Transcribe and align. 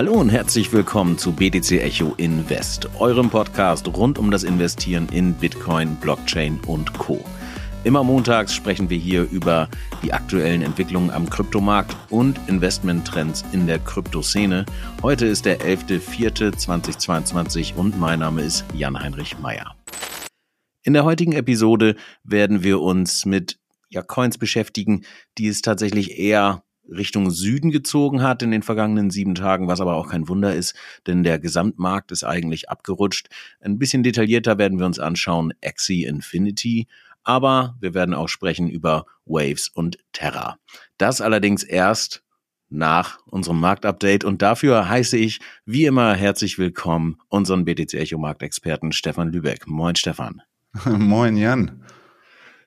Hallo 0.00 0.14
und 0.14 0.30
herzlich 0.30 0.72
willkommen 0.72 1.18
zu 1.18 1.32
BTC 1.32 1.72
Echo 1.72 2.14
Invest, 2.16 2.88
eurem 2.98 3.28
Podcast 3.28 3.86
rund 3.86 4.18
um 4.18 4.30
das 4.30 4.44
Investieren 4.44 5.10
in 5.10 5.34
Bitcoin, 5.34 5.96
Blockchain 5.96 6.58
und 6.66 6.94
Co. 6.94 7.22
Immer 7.84 8.02
montags 8.02 8.54
sprechen 8.54 8.88
wir 8.88 8.96
hier 8.96 9.30
über 9.30 9.68
die 10.02 10.14
aktuellen 10.14 10.62
Entwicklungen 10.62 11.10
am 11.10 11.28
Kryptomarkt 11.28 11.94
und 12.08 12.40
Investmenttrends 12.48 13.44
in 13.52 13.66
der 13.66 13.78
Kryptoszene. 13.78 14.64
Heute 15.02 15.26
ist 15.26 15.44
der 15.44 15.60
11.04.2022 15.60 17.74
und 17.74 18.00
mein 18.00 18.20
Name 18.20 18.40
ist 18.40 18.64
Jan-Heinrich 18.72 19.38
Meyer. 19.38 19.76
In 20.82 20.94
der 20.94 21.04
heutigen 21.04 21.32
Episode 21.32 21.94
werden 22.24 22.62
wir 22.62 22.80
uns 22.80 23.26
mit 23.26 23.58
ja, 23.90 24.00
Coins 24.00 24.38
beschäftigen, 24.38 25.04
die 25.36 25.48
es 25.48 25.60
tatsächlich 25.60 26.18
eher 26.18 26.62
Richtung 26.90 27.30
Süden 27.30 27.70
gezogen 27.70 28.22
hat 28.22 28.42
in 28.42 28.50
den 28.50 28.62
vergangenen 28.62 29.10
sieben 29.10 29.34
Tagen, 29.34 29.68
was 29.68 29.80
aber 29.80 29.94
auch 29.94 30.08
kein 30.08 30.28
Wunder 30.28 30.54
ist, 30.54 30.74
denn 31.06 31.22
der 31.22 31.38
Gesamtmarkt 31.38 32.12
ist 32.12 32.24
eigentlich 32.24 32.68
abgerutscht. 32.68 33.28
Ein 33.60 33.78
bisschen 33.78 34.02
detaillierter 34.02 34.58
werden 34.58 34.78
wir 34.78 34.86
uns 34.86 34.98
anschauen 34.98 35.52
Axie 35.64 36.04
Infinity, 36.04 36.88
aber 37.22 37.76
wir 37.80 37.94
werden 37.94 38.14
auch 38.14 38.28
sprechen 38.28 38.68
über 38.68 39.06
Waves 39.24 39.68
und 39.68 39.98
Terra. 40.12 40.58
Das 40.98 41.20
allerdings 41.20 41.62
erst 41.62 42.22
nach 42.70 43.18
unserem 43.26 43.60
Marktupdate 43.60 44.24
und 44.24 44.42
dafür 44.42 44.88
heiße 44.88 45.16
ich 45.16 45.40
wie 45.64 45.86
immer 45.86 46.14
herzlich 46.14 46.58
willkommen 46.58 47.18
unseren 47.28 47.64
BTC 47.64 47.94
Echo 47.94 48.18
Marktexperten 48.18 48.92
Stefan 48.92 49.32
Lübeck. 49.32 49.66
Moin 49.66 49.96
Stefan. 49.96 50.42
Moin 50.84 51.36
Jan. 51.36 51.84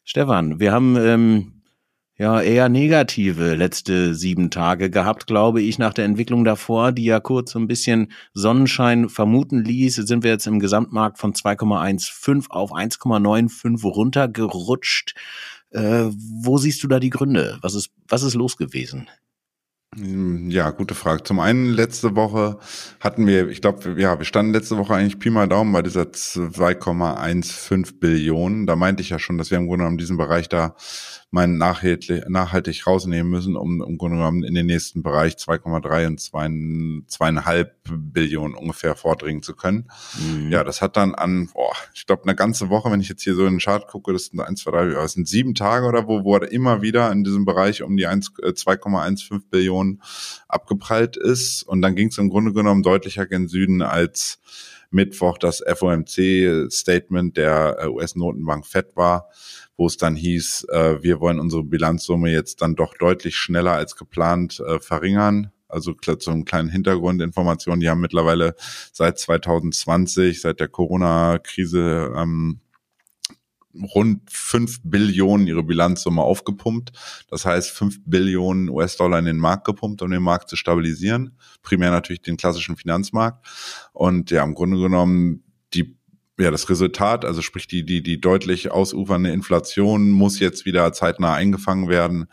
Stefan, 0.03 0.59
wir 0.59 0.73
haben 0.73 0.97
ähm, 0.97 1.52
ja 2.23 2.41
eher 2.41 2.69
negative 2.69 3.53
letzte 3.55 4.15
sieben 4.15 4.49
Tage 4.49 4.89
gehabt, 4.89 5.27
glaube 5.27 5.61
ich, 5.61 5.77
nach 5.77 5.93
der 5.93 6.05
Entwicklung 6.05 6.45
davor, 6.45 6.93
die 6.93 7.03
ja 7.03 7.19
kurz 7.19 7.51
so 7.51 7.59
ein 7.59 7.67
bisschen 7.67 8.11
Sonnenschein 8.33 9.09
vermuten 9.09 9.63
ließ, 9.63 9.95
sind 9.95 10.23
wir 10.23 10.31
jetzt 10.31 10.47
im 10.47 10.59
Gesamtmarkt 10.59 11.19
von 11.19 11.33
2,15 11.33 12.49
auf 12.49 12.71
1,95 12.71 13.85
runtergerutscht. 13.85 15.15
Äh, 15.71 16.05
wo 16.41 16.57
siehst 16.57 16.81
du 16.83 16.87
da 16.87 16.99
die 16.99 17.09
Gründe? 17.09 17.57
Was 17.61 17.75
ist, 17.75 17.89
was 18.07 18.23
ist 18.23 18.35
los 18.35 18.55
gewesen? 18.55 19.09
Hm, 19.95 20.49
ja, 20.49 20.71
gute 20.71 20.95
Frage. 20.95 21.23
Zum 21.23 21.39
einen 21.39 21.73
letzte 21.73 22.15
Woche 22.15 22.57
hatten 23.01 23.27
wir, 23.27 23.49
ich 23.49 23.59
glaube, 23.59 23.99
ja, 23.99 24.17
wir 24.17 24.25
standen 24.25 24.53
letzte 24.53 24.77
Woche 24.77 24.95
eigentlich 24.95 25.19
Pi 25.19 25.29
mal 25.29 25.49
Daumen 25.49 25.73
bei 25.73 25.81
dieser 25.81 26.03
2,15 26.03 27.99
Billionen. 27.99 28.65
Da 28.65 28.77
meinte 28.77 29.01
ich 29.01 29.09
ja 29.09 29.19
schon, 29.19 29.37
dass 29.37 29.51
wir 29.51 29.57
im 29.57 29.67
Grunde 29.67 29.83
genommen 29.83 29.97
diesen 29.97 30.15
Bereich 30.17 30.47
da 30.47 30.75
meinen 31.33 31.57
nachhaltig, 31.57 32.29
nachhaltig 32.29 32.85
rausnehmen 32.85 33.27
müssen, 33.27 33.55
um 33.55 33.81
im 33.81 33.97
Grunde 33.97 34.17
genommen 34.17 34.43
in 34.43 34.53
den 34.53 34.67
nächsten 34.67 35.01
Bereich 35.01 35.33
2,3 35.33 36.05
und 36.05 36.19
2,5 36.19 37.67
Billionen 37.89 38.55
ungefähr 38.55 38.95
vordringen 38.95 39.41
zu 39.41 39.55
können. 39.55 39.89
Mhm. 40.21 40.51
Ja, 40.51 40.63
das 40.63 40.83
hat 40.83 40.95
dann 40.95 41.15
an, 41.15 41.49
boah, 41.51 41.73
ich 41.95 42.05
glaube, 42.05 42.21
eine 42.23 42.35
ganze 42.35 42.69
Woche, 42.69 42.91
wenn 42.91 43.01
ich 43.01 43.09
jetzt 43.09 43.23
hier 43.23 43.33
so 43.33 43.47
in 43.47 43.55
den 43.55 43.59
Chart 43.59 43.87
gucke, 43.87 44.13
das 44.13 44.27
sind 44.27 44.41
eins, 44.41 44.61
zwei, 44.61 44.69
drei, 44.69 44.89
das 44.89 45.13
sind 45.13 45.27
sieben 45.27 45.55
Tage 45.55 45.87
oder 45.87 46.07
wo, 46.07 46.23
wo 46.23 46.35
er 46.35 46.51
immer 46.51 46.83
wieder 46.83 47.11
in 47.11 47.23
diesem 47.23 47.45
Bereich 47.45 47.81
um 47.81 47.97
die 47.97 48.05
2,15 48.05 49.35
äh, 49.35 49.39
Billionen 49.49 50.03
abgeprallt 50.47 51.17
ist. 51.17 51.63
Und 51.63 51.81
dann 51.81 51.95
ging 51.95 52.09
es 52.09 52.19
im 52.19 52.29
Grunde 52.29 52.53
genommen 52.53 52.83
deutlicher 52.83 53.25
gen 53.25 53.47
Süden 53.47 53.81
als 53.81 54.39
Mittwoch 54.91 55.39
das 55.39 55.63
FOMC-Statement 55.65 57.37
der 57.37 57.77
äh, 57.79 57.87
US-Notenbank 57.87 58.67
FED 58.67 58.95
war 58.95 59.29
wo 59.77 59.87
es 59.87 59.97
dann 59.97 60.15
hieß, 60.15 60.67
äh, 60.69 61.01
wir 61.01 61.19
wollen 61.19 61.39
unsere 61.39 61.63
Bilanzsumme 61.63 62.31
jetzt 62.31 62.61
dann 62.61 62.75
doch 62.75 62.95
deutlich 62.97 63.35
schneller 63.35 63.73
als 63.73 63.95
geplant 63.95 64.59
äh, 64.59 64.79
verringern. 64.79 65.51
Also 65.67 65.93
zum 65.93 66.45
kleinen 66.45 66.69
Hintergrundinformation, 66.69 67.79
die 67.79 67.89
haben 67.89 68.01
mittlerweile 68.01 68.55
seit 68.91 69.17
2020, 69.17 70.39
seit 70.39 70.59
der 70.59 70.67
Corona-Krise 70.67 72.13
ähm, 72.15 72.59
rund 73.95 74.21
fünf 74.29 74.81
Billionen 74.83 75.47
ihre 75.47 75.63
Bilanzsumme 75.63 76.21
aufgepumpt. 76.21 76.91
Das 77.27 77.45
heißt, 77.45 77.71
fünf 77.71 77.99
Billionen 78.05 78.69
US-Dollar 78.69 79.19
in 79.19 79.25
den 79.25 79.37
Markt 79.37 79.65
gepumpt, 79.65 80.01
um 80.01 80.11
den 80.11 80.21
Markt 80.21 80.49
zu 80.49 80.55
stabilisieren. 80.55 81.37
Primär 81.63 81.91
natürlich 81.91 82.21
den 82.21 82.37
klassischen 82.37 82.75
Finanzmarkt. 82.75 83.45
Und 83.93 84.31
ja, 84.31 84.43
im 84.43 84.53
Grunde 84.53 84.77
genommen 84.77 85.43
die 85.73 85.97
ja, 86.39 86.49
das 86.51 86.69
Resultat, 86.69 87.25
also 87.25 87.41
sprich 87.41 87.67
die, 87.67 87.85
die, 87.85 88.01
die 88.01 88.19
deutlich 88.19 88.71
ausufernde 88.71 89.31
Inflation 89.31 90.09
muss 90.09 90.39
jetzt 90.39 90.65
wieder 90.65 90.91
zeitnah 90.93 91.33
eingefangen 91.33 91.89
werden, 91.89 92.25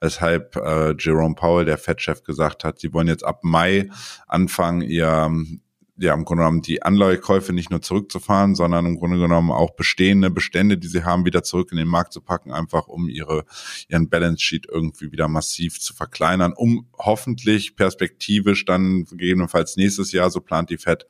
weshalb 0.00 0.56
äh, 0.56 0.94
Jerome 0.98 1.34
Powell, 1.34 1.64
der 1.64 1.78
Fed-Chef, 1.78 2.22
gesagt 2.22 2.62
hat, 2.64 2.78
sie 2.78 2.92
wollen 2.92 3.08
jetzt 3.08 3.24
ab 3.24 3.40
Mai 3.42 3.90
anfangen, 4.26 4.82
ihr 4.82 5.30
ja 5.98 6.14
im 6.14 6.24
Grunde 6.24 6.42
genommen 6.42 6.62
die 6.62 6.82
Anleihekäufe 6.82 7.52
nicht 7.52 7.70
nur 7.70 7.82
zurückzufahren, 7.82 8.54
sondern 8.54 8.86
im 8.86 8.96
Grunde 8.96 9.18
genommen 9.18 9.50
auch 9.50 9.70
bestehende 9.74 10.30
Bestände, 10.30 10.78
die 10.78 10.86
sie 10.86 11.04
haben, 11.04 11.24
wieder 11.24 11.42
zurück 11.42 11.72
in 11.72 11.78
den 11.78 11.88
Markt 11.88 12.12
zu 12.12 12.20
packen, 12.20 12.52
einfach 12.52 12.86
um 12.86 13.08
ihre 13.08 13.44
ihren 13.88 14.08
Balance 14.08 14.40
Sheet 14.40 14.66
irgendwie 14.70 15.10
wieder 15.10 15.28
massiv 15.28 15.80
zu 15.80 15.94
verkleinern, 15.94 16.52
um 16.52 16.86
hoffentlich 16.96 17.74
perspektivisch 17.74 18.64
dann 18.64 19.04
gegebenenfalls 19.04 19.76
nächstes 19.76 20.12
Jahr, 20.12 20.30
so 20.30 20.40
plant 20.40 20.70
die 20.70 20.78
Fed, 20.78 21.06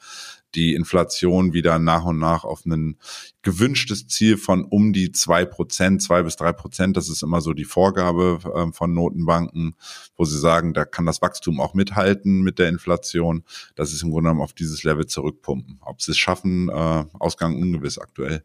die 0.54 0.75
Inflation 0.75 1.53
wieder 1.53 1.78
nach 1.78 2.04
und 2.04 2.19
nach 2.19 2.44
auf 2.44 2.64
ein 2.64 2.97
gewünschtes 3.42 4.09
Ziel 4.09 4.36
von 4.36 4.64
um 4.64 4.92
die 4.92 5.12
zwei 5.12 5.44
Prozent, 5.44 6.03
zwei 6.03 6.22
bis 6.22 6.36
drei 6.36 6.53
Prozent. 6.53 6.97
Das 6.97 7.09
ist 7.09 7.22
immer 7.22 7.41
so 7.41 7.53
die 7.53 7.64
Vorgabe 7.64 8.38
äh, 8.44 8.72
von 8.72 8.92
Notenbanken, 8.94 9.75
wo 10.16 10.25
sie 10.25 10.38
sagen, 10.38 10.75
da 10.75 10.84
kann 10.84 11.06
das 11.06 11.22
Wachstum 11.22 11.60
auch 11.60 11.75
mithalten 11.75 12.42
mit 12.42 12.58
der 12.58 12.69
Inflation. 12.69 13.44
Das 13.75 13.92
ist 13.92 14.03
im 14.03 14.10
Grunde 14.10 14.28
genommen 14.28 14.42
auf 14.42 14.53
dieses 14.53 14.84
Level 14.84 15.06
zurückpumpen. 15.06 15.78
Ob 15.82 16.03
sie 16.03 16.12
es 16.12 16.19
schaffen, 16.19 16.69
äh, 16.69 17.04
Ausgang 17.19 17.56
ungewiss 17.56 17.98
aktuell. 17.98 18.42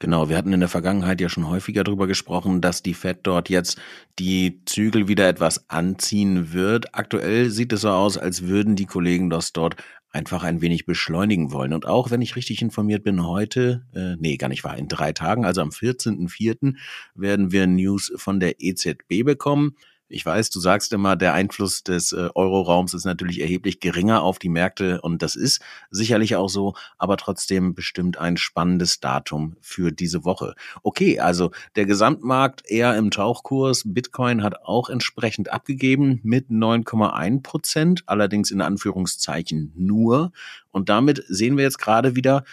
Genau, 0.00 0.28
wir 0.28 0.36
hatten 0.36 0.52
in 0.52 0.60
der 0.60 0.68
Vergangenheit 0.68 1.20
ja 1.20 1.28
schon 1.28 1.48
häufiger 1.48 1.84
darüber 1.84 2.06
gesprochen, 2.06 2.60
dass 2.60 2.82
die 2.82 2.94
Fed 2.94 3.20
dort 3.22 3.48
jetzt 3.48 3.78
die 4.18 4.60
Zügel 4.66 5.08
wieder 5.08 5.28
etwas 5.28 5.70
anziehen 5.70 6.52
wird. 6.52 6.94
Aktuell 6.94 7.48
sieht 7.50 7.72
es 7.72 7.82
so 7.82 7.90
aus, 7.90 8.18
als 8.18 8.42
würden 8.42 8.76
die 8.76 8.86
Kollegen 8.86 9.30
das 9.30 9.52
dort 9.52 9.76
einfach 10.14 10.44
ein 10.44 10.62
wenig 10.62 10.86
beschleunigen 10.86 11.50
wollen. 11.50 11.72
Und 11.72 11.86
auch 11.86 12.10
wenn 12.10 12.22
ich 12.22 12.36
richtig 12.36 12.62
informiert 12.62 13.02
bin, 13.02 13.26
heute, 13.26 13.84
äh, 13.94 14.14
nee, 14.16 14.36
gar 14.36 14.48
nicht 14.48 14.62
wahr, 14.62 14.78
in 14.78 14.86
drei 14.86 15.12
Tagen, 15.12 15.44
also 15.44 15.60
am 15.60 15.70
14.04. 15.70 16.76
werden 17.16 17.50
wir 17.50 17.66
News 17.66 18.12
von 18.16 18.38
der 18.38 18.62
EZB 18.62 19.24
bekommen. 19.24 19.76
Ich 20.08 20.26
weiß, 20.26 20.50
du 20.50 20.60
sagst 20.60 20.92
immer, 20.92 21.16
der 21.16 21.32
Einfluss 21.32 21.82
des 21.82 22.12
äh, 22.12 22.28
Euroraums 22.34 22.92
ist 22.92 23.06
natürlich 23.06 23.40
erheblich 23.40 23.80
geringer 23.80 24.22
auf 24.22 24.38
die 24.38 24.50
Märkte 24.50 25.00
und 25.00 25.22
das 25.22 25.34
ist 25.34 25.62
sicherlich 25.90 26.36
auch 26.36 26.50
so, 26.50 26.74
aber 26.98 27.16
trotzdem 27.16 27.74
bestimmt 27.74 28.18
ein 28.18 28.36
spannendes 28.36 29.00
Datum 29.00 29.56
für 29.62 29.92
diese 29.92 30.24
Woche. 30.26 30.54
Okay, 30.82 31.20
also 31.20 31.52
der 31.74 31.86
Gesamtmarkt 31.86 32.68
eher 32.70 32.96
im 32.96 33.10
Tauchkurs. 33.10 33.82
Bitcoin 33.86 34.42
hat 34.42 34.62
auch 34.64 34.90
entsprechend 34.90 35.50
abgegeben 35.50 36.20
mit 36.22 36.50
9,1 36.50 37.42
Prozent, 37.42 38.02
allerdings 38.04 38.50
in 38.50 38.60
Anführungszeichen 38.60 39.72
nur. 39.74 40.32
Und 40.70 40.90
damit 40.90 41.24
sehen 41.28 41.56
wir 41.56 41.64
jetzt 41.64 41.78
gerade 41.78 42.14
wieder, 42.14 42.44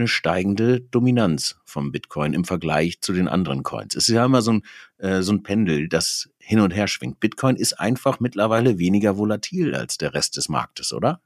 eine 0.00 0.08
steigende 0.08 0.80
Dominanz 0.80 1.56
vom 1.64 1.92
Bitcoin 1.92 2.32
im 2.32 2.44
Vergleich 2.44 3.00
zu 3.00 3.12
den 3.12 3.28
anderen 3.28 3.62
Coins. 3.62 3.94
Es 3.94 4.08
ist 4.08 4.14
ja 4.14 4.24
immer 4.24 4.42
so 4.42 4.54
ein, 4.54 4.62
äh, 4.98 5.22
so 5.22 5.32
ein 5.32 5.42
Pendel, 5.42 5.88
das 5.88 6.30
hin 6.40 6.60
und 6.60 6.72
her 6.72 6.88
schwingt. 6.88 7.20
Bitcoin 7.20 7.56
ist 7.56 7.78
einfach 7.78 8.18
mittlerweile 8.18 8.78
weniger 8.78 9.16
volatil 9.16 9.74
als 9.74 9.98
der 9.98 10.14
Rest 10.14 10.36
des 10.36 10.48
Marktes, 10.48 10.92
oder? 10.92 11.20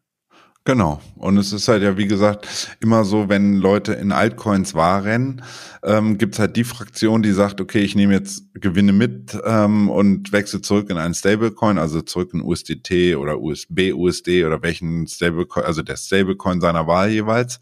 Genau. 0.67 1.03
Und 1.17 1.37
es 1.37 1.53
ist 1.53 1.69
halt 1.69 1.83
ja, 1.83 1.99
wie 1.99 2.07
gesagt, 2.07 2.77
immer 2.81 3.05
so, 3.05 3.29
wenn 3.29 3.57
Leute 3.57 3.93
in 3.93 4.13
Altcoins 4.13 4.73
waren, 4.73 5.43
ähm, 5.83 6.17
gibt 6.17 6.35
es 6.35 6.39
halt 6.39 6.57
die 6.57 6.65
Fraktion, 6.65 7.23
die 7.23 7.33
sagt, 7.33 7.61
okay, 7.61 7.81
ich 7.81 7.95
nehme 7.95 8.15
jetzt 8.15 8.45
Gewinne 8.55 8.95
mit 8.95 9.37
ähm, 9.45 9.91
und 9.91 10.33
wechsle 10.33 10.63
zurück 10.63 10.89
in 10.89 10.97
einen 10.97 11.13
Stablecoin, 11.13 11.77
also 11.77 12.01
zurück 12.01 12.31
in 12.33 12.41
USDT 12.41 13.17
oder 13.17 13.43
USB, 13.43 13.93
USD 13.93 14.47
oder 14.47 14.63
welchen 14.63 15.07
Stablecoin, 15.07 15.65
also 15.65 15.83
der 15.83 15.99
Stablecoin 15.99 16.63
seiner 16.63 16.87
Wahl 16.87 17.11
jeweils. 17.11 17.61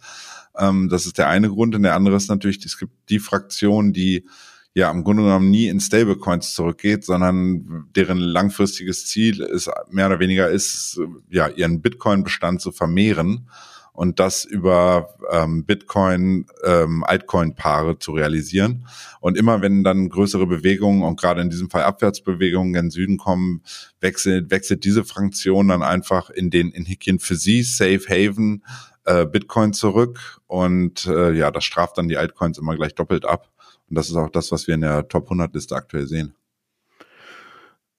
Ähm, 0.57 0.89
das 0.89 1.05
ist 1.05 1.19
der 1.19 1.27
eine 1.29 1.49
Grund. 1.49 1.75
Und 1.75 1.83
der 1.83 1.97
andere 1.97 2.15
ist 2.15 2.29
natürlich, 2.29 2.65
es 2.65 2.79
gibt 2.79 2.93
die 3.09 3.19
Fraktion, 3.19 3.93
die 3.93 4.29
ja 4.75 4.91
im 4.91 5.05
Grunde 5.05 5.23
genommen 5.23 5.51
nie 5.51 5.69
in 5.69 5.81
Stablecoins 5.81 6.55
zurückgeht, 6.55 7.05
sondern 7.05 7.87
deren 7.95 8.19
langfristiges 8.19 9.07
Ziel 9.07 9.41
ist 9.43 9.71
mehr 9.91 10.07
oder 10.07 10.21
weniger 10.21 10.49
ist, 10.49 11.01
ja, 11.29 11.49
ihren 11.49 11.83
Bitcoin-Bestand 11.83 12.61
zu 12.61 12.73
vermehren 12.73 13.49
und 13.93 14.19
das 14.19 14.45
über 14.45 15.15
ähm, 15.31 15.65
Bitcoin, 15.65 16.47
ähm, 16.65 17.05
Altcoin-Paare 17.05 17.99
zu 17.99 18.13
realisieren. 18.13 18.87
Und 19.21 19.37
immer 19.37 19.61
wenn 19.61 19.85
dann 19.85 20.09
größere 20.09 20.47
Bewegungen 20.47 21.03
und 21.03 21.21
gerade 21.21 21.43
in 21.43 21.51
diesem 21.51 21.69
Fall 21.69 21.83
Abwärtsbewegungen 21.83 22.75
in 22.75 22.87
den 22.87 22.91
Süden 22.91 23.19
kommen, 23.19 23.63
wechselt, 24.01 24.51
wechselt 24.51 24.85
diese 24.85 25.05
Fraktion 25.05 25.69
dann 25.69 25.83
einfach 25.83 26.31
in 26.31 26.51
den 26.51 26.71
in 26.71 26.87
Häkchen 26.87 27.19
für 27.19 27.37
sie 27.37 27.63
Safe 27.63 28.05
Haven 28.09 28.65
äh, 29.05 29.27
Bitcoin 29.27 29.73
zurück 29.75 30.41
und 30.47 31.07
äh, 31.07 31.33
ja, 31.33 31.51
das 31.51 31.65
straft 31.65 31.99
dann 31.99 32.09
die 32.09 32.17
Altcoins 32.17 32.59
immer 32.59 32.77
gleich 32.77 32.95
doppelt 32.95 33.27
ab. 33.27 33.52
Und 33.93 33.97
das 33.97 34.09
ist 34.09 34.17
auch 34.17 34.31
das, 34.31 34.51
was 34.51 34.67
wir 34.67 34.75
in 34.75 34.81
der 34.81 35.07
Top 35.07 35.25
100 35.25 35.55
Liste 35.55 35.77
aktuell 35.77 36.07
sehen. 36.07 36.35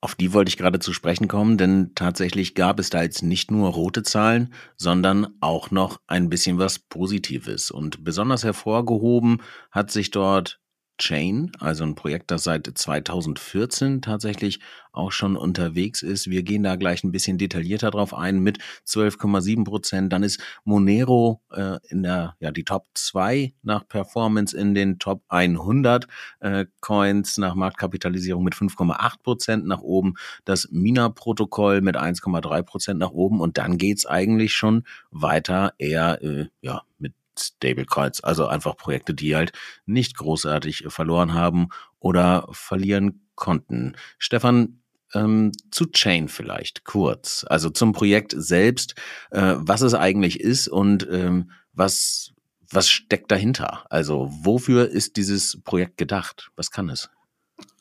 Auf 0.00 0.16
die 0.16 0.32
wollte 0.32 0.48
ich 0.48 0.56
gerade 0.56 0.80
zu 0.80 0.92
sprechen 0.92 1.28
kommen, 1.28 1.56
denn 1.56 1.92
tatsächlich 1.94 2.56
gab 2.56 2.80
es 2.80 2.90
da 2.90 3.04
jetzt 3.04 3.22
nicht 3.22 3.52
nur 3.52 3.68
rote 3.68 4.02
Zahlen, 4.02 4.52
sondern 4.76 5.36
auch 5.38 5.70
noch 5.70 6.00
ein 6.08 6.28
bisschen 6.30 6.58
was 6.58 6.80
Positives. 6.80 7.70
Und 7.70 8.02
besonders 8.02 8.42
hervorgehoben 8.42 9.40
hat 9.70 9.92
sich 9.92 10.10
dort 10.10 10.60
Chain, 10.98 11.50
also 11.58 11.84
ein 11.84 11.94
Projekt, 11.94 12.30
das 12.30 12.44
seit 12.44 12.66
2014 12.72 14.00
tatsächlich 14.00 14.60
auch 14.92 15.10
schon 15.10 15.36
unterwegs 15.36 16.02
ist. 16.02 16.30
Wir 16.30 16.42
gehen 16.42 16.62
da 16.62 16.76
gleich 16.76 17.02
ein 17.02 17.10
bisschen 17.10 17.36
detaillierter 17.36 17.90
drauf 17.90 18.14
ein 18.14 18.38
mit 18.38 18.58
12,7 18.86 19.64
Prozent. 19.64 20.12
Dann 20.12 20.22
ist 20.22 20.40
Monero 20.64 21.42
äh, 21.52 21.78
in 21.88 22.04
der, 22.04 22.36
ja, 22.38 22.52
die 22.52 22.64
Top 22.64 22.86
2 22.94 23.54
nach 23.62 23.86
Performance 23.88 24.56
in 24.56 24.74
den 24.74 24.98
Top 24.98 25.22
100 25.28 26.06
äh, 26.40 26.66
Coins 26.80 27.38
nach 27.38 27.54
Marktkapitalisierung 27.56 28.44
mit 28.44 28.54
5,8 28.54 29.22
Prozent 29.22 29.66
nach 29.66 29.80
oben. 29.80 30.14
Das 30.44 30.68
Mina-Protokoll 30.70 31.80
mit 31.80 31.96
1,3 31.96 32.62
Prozent 32.62 33.00
nach 33.00 33.10
oben. 33.10 33.40
Und 33.40 33.58
dann 33.58 33.78
geht's 33.78 34.06
eigentlich 34.06 34.54
schon 34.54 34.84
weiter 35.10 35.74
eher, 35.78 36.22
äh, 36.22 36.46
ja, 36.60 36.82
mit 36.98 37.14
Stablecoins, 37.38 38.22
also 38.22 38.46
einfach 38.46 38.76
Projekte, 38.76 39.14
die 39.14 39.34
halt 39.36 39.52
nicht 39.86 40.16
großartig 40.16 40.84
verloren 40.88 41.34
haben 41.34 41.68
oder 41.98 42.48
verlieren 42.52 43.26
konnten. 43.34 43.96
Stefan, 44.18 44.80
ähm, 45.14 45.52
zu 45.70 45.86
Chain 45.86 46.28
vielleicht 46.28 46.84
kurz, 46.84 47.44
also 47.48 47.70
zum 47.70 47.92
Projekt 47.92 48.34
selbst, 48.36 48.94
äh, 49.30 49.54
was 49.56 49.80
es 49.80 49.94
eigentlich 49.94 50.40
ist 50.40 50.68
und 50.68 51.06
ähm, 51.10 51.50
was 51.72 52.34
was 52.74 52.88
steckt 52.88 53.30
dahinter? 53.30 53.84
Also 53.90 54.30
wofür 54.42 54.88
ist 54.88 55.16
dieses 55.16 55.60
Projekt 55.62 55.96
gedacht? 55.96 56.50
Was 56.56 56.70
kann 56.70 56.88
es? 56.88 57.08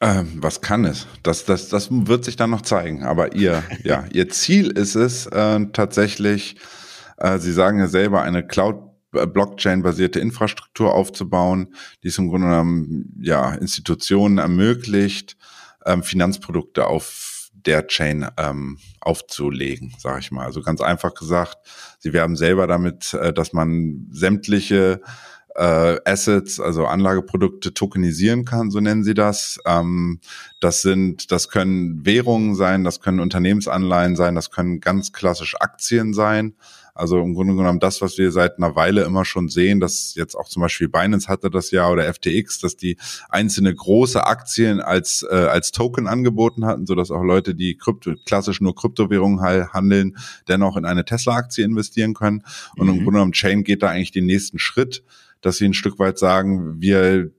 Ähm, 0.01 0.33
was 0.35 0.61
kann 0.61 0.85
es? 0.85 1.07
Das, 1.23 1.45
das, 1.45 1.69
das 1.69 1.87
wird 1.89 2.25
sich 2.25 2.35
dann 2.35 2.51
noch 2.51 2.61
zeigen. 2.61 3.03
Aber 3.03 3.35
ihr, 3.35 3.63
ja, 3.83 4.05
ihr 4.11 4.29
Ziel 4.29 4.69
ist 4.69 4.95
es 4.95 5.25
äh, 5.27 5.59
tatsächlich, 5.73 6.57
äh, 7.17 7.39
Sie 7.39 7.51
sagen 7.51 7.79
ja 7.79 7.87
selber, 7.87 8.21
eine 8.21 8.45
Cloud 8.45 8.92
Blockchain-basierte 9.13 10.19
Infrastruktur 10.19 10.93
aufzubauen, 10.93 11.75
die 12.03 12.09
es 12.09 12.17
im 12.17 12.29
Grunde 12.29 12.47
genommen 12.47 13.13
ja, 13.21 13.53
Institutionen 13.53 14.37
ermöglicht, 14.37 15.37
ähm, 15.85 16.03
Finanzprodukte 16.03 16.87
auf 16.87 17.49
der 17.53 17.87
Chain 17.87 18.27
ähm, 18.37 18.77
aufzulegen, 18.99 19.93
sage 19.97 20.19
ich 20.19 20.31
mal. 20.31 20.45
Also 20.45 20.61
ganz 20.61 20.81
einfach 20.81 21.13
gesagt, 21.13 21.57
sie 21.99 22.13
werben 22.13 22.35
selber 22.35 22.67
damit, 22.67 23.13
äh, 23.13 23.33
dass 23.33 23.53
man 23.53 24.07
sämtliche 24.11 25.01
äh, 25.55 25.99
Assets, 26.05 26.59
also 26.59 26.85
Anlageprodukte 26.87 27.73
tokenisieren 27.73 28.45
kann, 28.45 28.71
so 28.71 28.79
nennen 28.79 29.03
sie 29.03 29.13
das. 29.13 29.59
Ähm, 29.65 30.19
das 30.59 30.81
sind, 30.81 31.31
das 31.31 31.49
können 31.49 32.05
Währungen 32.05 32.55
sein, 32.55 32.83
das 32.83 33.01
können 33.01 33.19
Unternehmensanleihen 33.19 34.15
sein, 34.15 34.35
das 34.35 34.51
können 34.51 34.79
ganz 34.79 35.13
klassisch 35.13 35.55
Aktien 35.59 36.13
sein. 36.13 36.55
Also 36.95 37.19
im 37.19 37.33
Grunde 37.33 37.55
genommen 37.55 37.79
das, 37.79 38.01
was 38.01 38.17
wir 38.17 38.31
seit 38.31 38.57
einer 38.57 38.75
Weile 38.75 39.03
immer 39.03 39.25
schon 39.25 39.49
sehen, 39.49 39.79
dass 39.79 40.13
jetzt 40.15 40.35
auch 40.35 40.47
zum 40.47 40.61
Beispiel 40.61 40.89
Binance 40.89 41.27
hatte 41.27 41.49
das 41.49 41.71
ja 41.71 41.89
oder 41.89 42.11
FTX, 42.13 42.59
dass 42.59 42.75
die 42.75 42.97
einzelne 43.29 43.73
große 43.73 44.25
Aktien 44.25 44.79
als, 44.79 45.25
äh, 45.29 45.35
als 45.35 45.71
Token 45.71 46.07
angeboten 46.07 46.65
hatten, 46.65 46.85
so 46.85 46.93
dass 46.93 47.09
auch 47.09 47.23
Leute, 47.23 47.55
die 47.55 47.77
Krypto, 47.77 48.13
klassisch 48.25 48.61
nur 48.61 48.75
Kryptowährungen 48.75 49.41
handeln, 49.73 50.17
dennoch 50.47 50.77
in 50.77 50.85
eine 50.85 51.03
Tesla-Aktie 51.03 51.65
investieren 51.65 52.13
können. 52.13 52.43
Und 52.77 52.87
mhm. 52.87 52.93
im 52.93 52.97
Grunde 52.97 53.11
genommen 53.13 53.31
Chain 53.31 53.63
geht 53.63 53.81
da 53.81 53.89
eigentlich 53.89 54.11
den 54.11 54.27
nächsten 54.27 54.59
Schritt, 54.59 55.03
dass 55.41 55.57
sie 55.57 55.65
ein 55.65 55.73
Stück 55.73 55.97
weit 55.97 56.19
sagen, 56.19 56.79
wir 56.79 57.31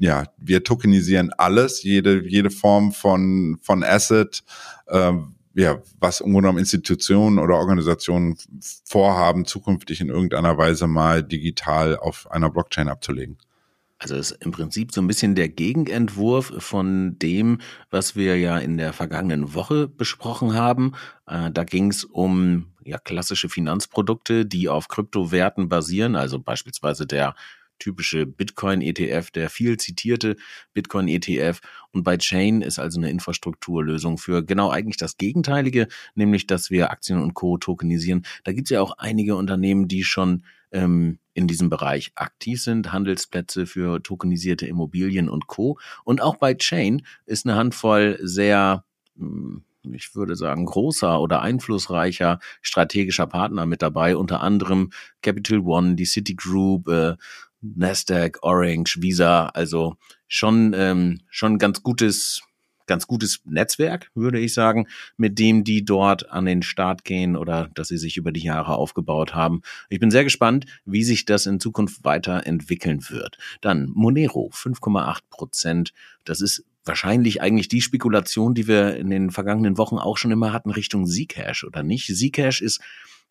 ja, 0.00 0.24
wir 0.38 0.64
tokenisieren 0.64 1.30
alles, 1.36 1.82
jede, 1.82 2.26
jede 2.26 2.50
Form 2.50 2.92
von, 2.92 3.58
von 3.60 3.84
Asset, 3.84 4.42
äh, 4.86 5.12
ja, 5.60 5.82
was 5.98 6.20
im 6.20 6.32
Grunde 6.32 6.42
genommen 6.42 6.58
Institutionen 6.58 7.38
oder 7.38 7.56
Organisationen 7.56 8.36
vorhaben, 8.84 9.44
zukünftig 9.44 10.00
in 10.00 10.08
irgendeiner 10.08 10.56
Weise 10.56 10.86
mal 10.86 11.22
digital 11.22 11.96
auf 11.96 12.30
einer 12.30 12.50
Blockchain 12.50 12.88
abzulegen. 12.88 13.36
Also 13.98 14.16
ist 14.16 14.30
im 14.40 14.50
Prinzip 14.50 14.92
so 14.92 15.02
ein 15.02 15.06
bisschen 15.06 15.34
der 15.34 15.50
Gegenentwurf 15.50 16.54
von 16.56 17.18
dem, 17.18 17.58
was 17.90 18.16
wir 18.16 18.38
ja 18.38 18.56
in 18.56 18.78
der 18.78 18.94
vergangenen 18.94 19.52
Woche 19.54 19.88
besprochen 19.88 20.54
haben. 20.54 20.94
Äh, 21.26 21.50
da 21.50 21.64
ging 21.64 21.90
es 21.90 22.04
um 22.04 22.72
ja 22.82 22.96
klassische 22.96 23.50
Finanzprodukte, 23.50 24.46
die 24.46 24.70
auf 24.70 24.88
Kryptowerten 24.88 25.68
basieren, 25.68 26.16
also 26.16 26.38
beispielsweise 26.38 27.06
der 27.06 27.34
typische 27.80 28.26
Bitcoin-ETF, 28.26 29.32
der 29.32 29.50
viel 29.50 29.76
zitierte 29.76 30.36
Bitcoin-ETF. 30.74 31.60
Und 31.90 32.04
bei 32.04 32.16
Chain 32.16 32.62
ist 32.62 32.78
also 32.78 33.00
eine 33.00 33.10
Infrastrukturlösung 33.10 34.18
für 34.18 34.44
genau 34.44 34.70
eigentlich 34.70 34.96
das 34.96 35.16
Gegenteilige, 35.16 35.88
nämlich 36.14 36.46
dass 36.46 36.70
wir 36.70 36.92
Aktien 36.92 37.20
und 37.20 37.34
Co. 37.34 37.58
tokenisieren. 37.58 38.24
Da 38.44 38.52
gibt 38.52 38.68
es 38.68 38.70
ja 38.70 38.80
auch 38.80 38.92
einige 38.98 39.34
Unternehmen, 39.34 39.88
die 39.88 40.04
schon 40.04 40.44
ähm, 40.70 41.18
in 41.34 41.48
diesem 41.48 41.68
Bereich 41.68 42.12
aktiv 42.14 42.62
sind, 42.62 42.92
Handelsplätze 42.92 43.66
für 43.66 44.02
tokenisierte 44.02 44.66
Immobilien 44.66 45.28
und 45.28 45.48
Co. 45.48 45.78
Und 46.04 46.20
auch 46.20 46.36
bei 46.36 46.54
Chain 46.54 47.02
ist 47.26 47.46
eine 47.46 47.56
Handvoll 47.56 48.18
sehr 48.22 48.84
hm, 49.16 49.64
ich 49.82 50.14
würde 50.14 50.36
sagen, 50.36 50.66
großer 50.66 51.20
oder 51.20 51.42
einflussreicher 51.42 52.38
strategischer 52.60 53.26
Partner 53.26 53.66
mit 53.66 53.82
dabei, 53.82 54.16
unter 54.16 54.42
anderem 54.42 54.90
Capital 55.22 55.60
One, 55.60 55.94
die 55.94 56.04
Citigroup, 56.04 56.88
äh, 56.88 57.16
Nasdaq, 57.62 58.38
Orange, 58.42 58.98
Visa, 59.00 59.46
also 59.46 59.96
schon 60.28 60.72
ähm, 60.74 61.20
schon 61.28 61.58
ganz 61.58 61.82
gutes 61.82 62.42
ganz 62.90 63.06
gutes 63.06 63.40
Netzwerk, 63.44 64.10
würde 64.16 64.40
ich 64.40 64.52
sagen, 64.52 64.88
mit 65.16 65.38
dem 65.38 65.62
die 65.62 65.84
dort 65.84 66.28
an 66.30 66.44
den 66.44 66.62
Start 66.62 67.04
gehen 67.04 67.36
oder 67.36 67.70
dass 67.76 67.86
sie 67.86 67.98
sich 67.98 68.16
über 68.16 68.32
die 68.32 68.42
Jahre 68.42 68.74
aufgebaut 68.74 69.32
haben. 69.32 69.62
Ich 69.90 70.00
bin 70.00 70.10
sehr 70.10 70.24
gespannt, 70.24 70.66
wie 70.84 71.04
sich 71.04 71.24
das 71.24 71.46
in 71.46 71.60
Zukunft 71.60 72.02
weiterentwickeln 72.02 73.08
wird. 73.08 73.38
Dann 73.60 73.90
Monero, 73.94 74.50
5,8 74.52 75.20
Prozent. 75.30 75.92
Das 76.24 76.40
ist 76.40 76.64
wahrscheinlich 76.84 77.40
eigentlich 77.40 77.68
die 77.68 77.80
Spekulation, 77.80 78.54
die 78.54 78.66
wir 78.66 78.96
in 78.96 79.08
den 79.08 79.30
vergangenen 79.30 79.78
Wochen 79.78 79.98
auch 79.98 80.16
schon 80.16 80.32
immer 80.32 80.52
hatten 80.52 80.70
Richtung 80.70 81.06
Zcash 81.06 81.62
oder 81.62 81.84
nicht. 81.84 82.08
Zcash 82.08 82.60
ist 82.60 82.80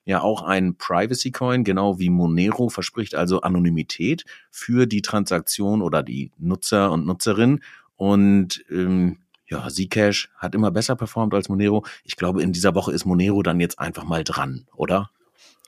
ja 0.05 0.21
auch 0.21 0.41
ein 0.41 0.75
Privacy 0.75 1.31
Coin, 1.31 1.63
genau 1.63 1.99
wie 1.99 2.09
Monero, 2.09 2.69
verspricht 2.69 3.15
also 3.15 3.41
Anonymität 3.41 4.25
für 4.49 4.85
die 4.87 5.01
Transaktion 5.01 5.81
oder 5.81 6.03
die 6.03 6.31
Nutzer 6.37 6.91
und 6.91 7.05
Nutzerin. 7.05 7.61
Und 7.95 8.63
ähm, 8.71 9.17
ja, 9.47 9.67
Zcash 9.67 10.29
hat 10.37 10.55
immer 10.55 10.71
besser 10.71 10.95
performt 10.95 11.33
als 11.33 11.49
Monero. 11.49 11.85
Ich 12.03 12.15
glaube, 12.15 12.41
in 12.41 12.53
dieser 12.53 12.75
Woche 12.75 12.91
ist 12.91 13.05
Monero 13.05 13.43
dann 13.43 13.59
jetzt 13.59 13.79
einfach 13.79 14.03
mal 14.03 14.23
dran, 14.23 14.67
oder? 14.75 15.09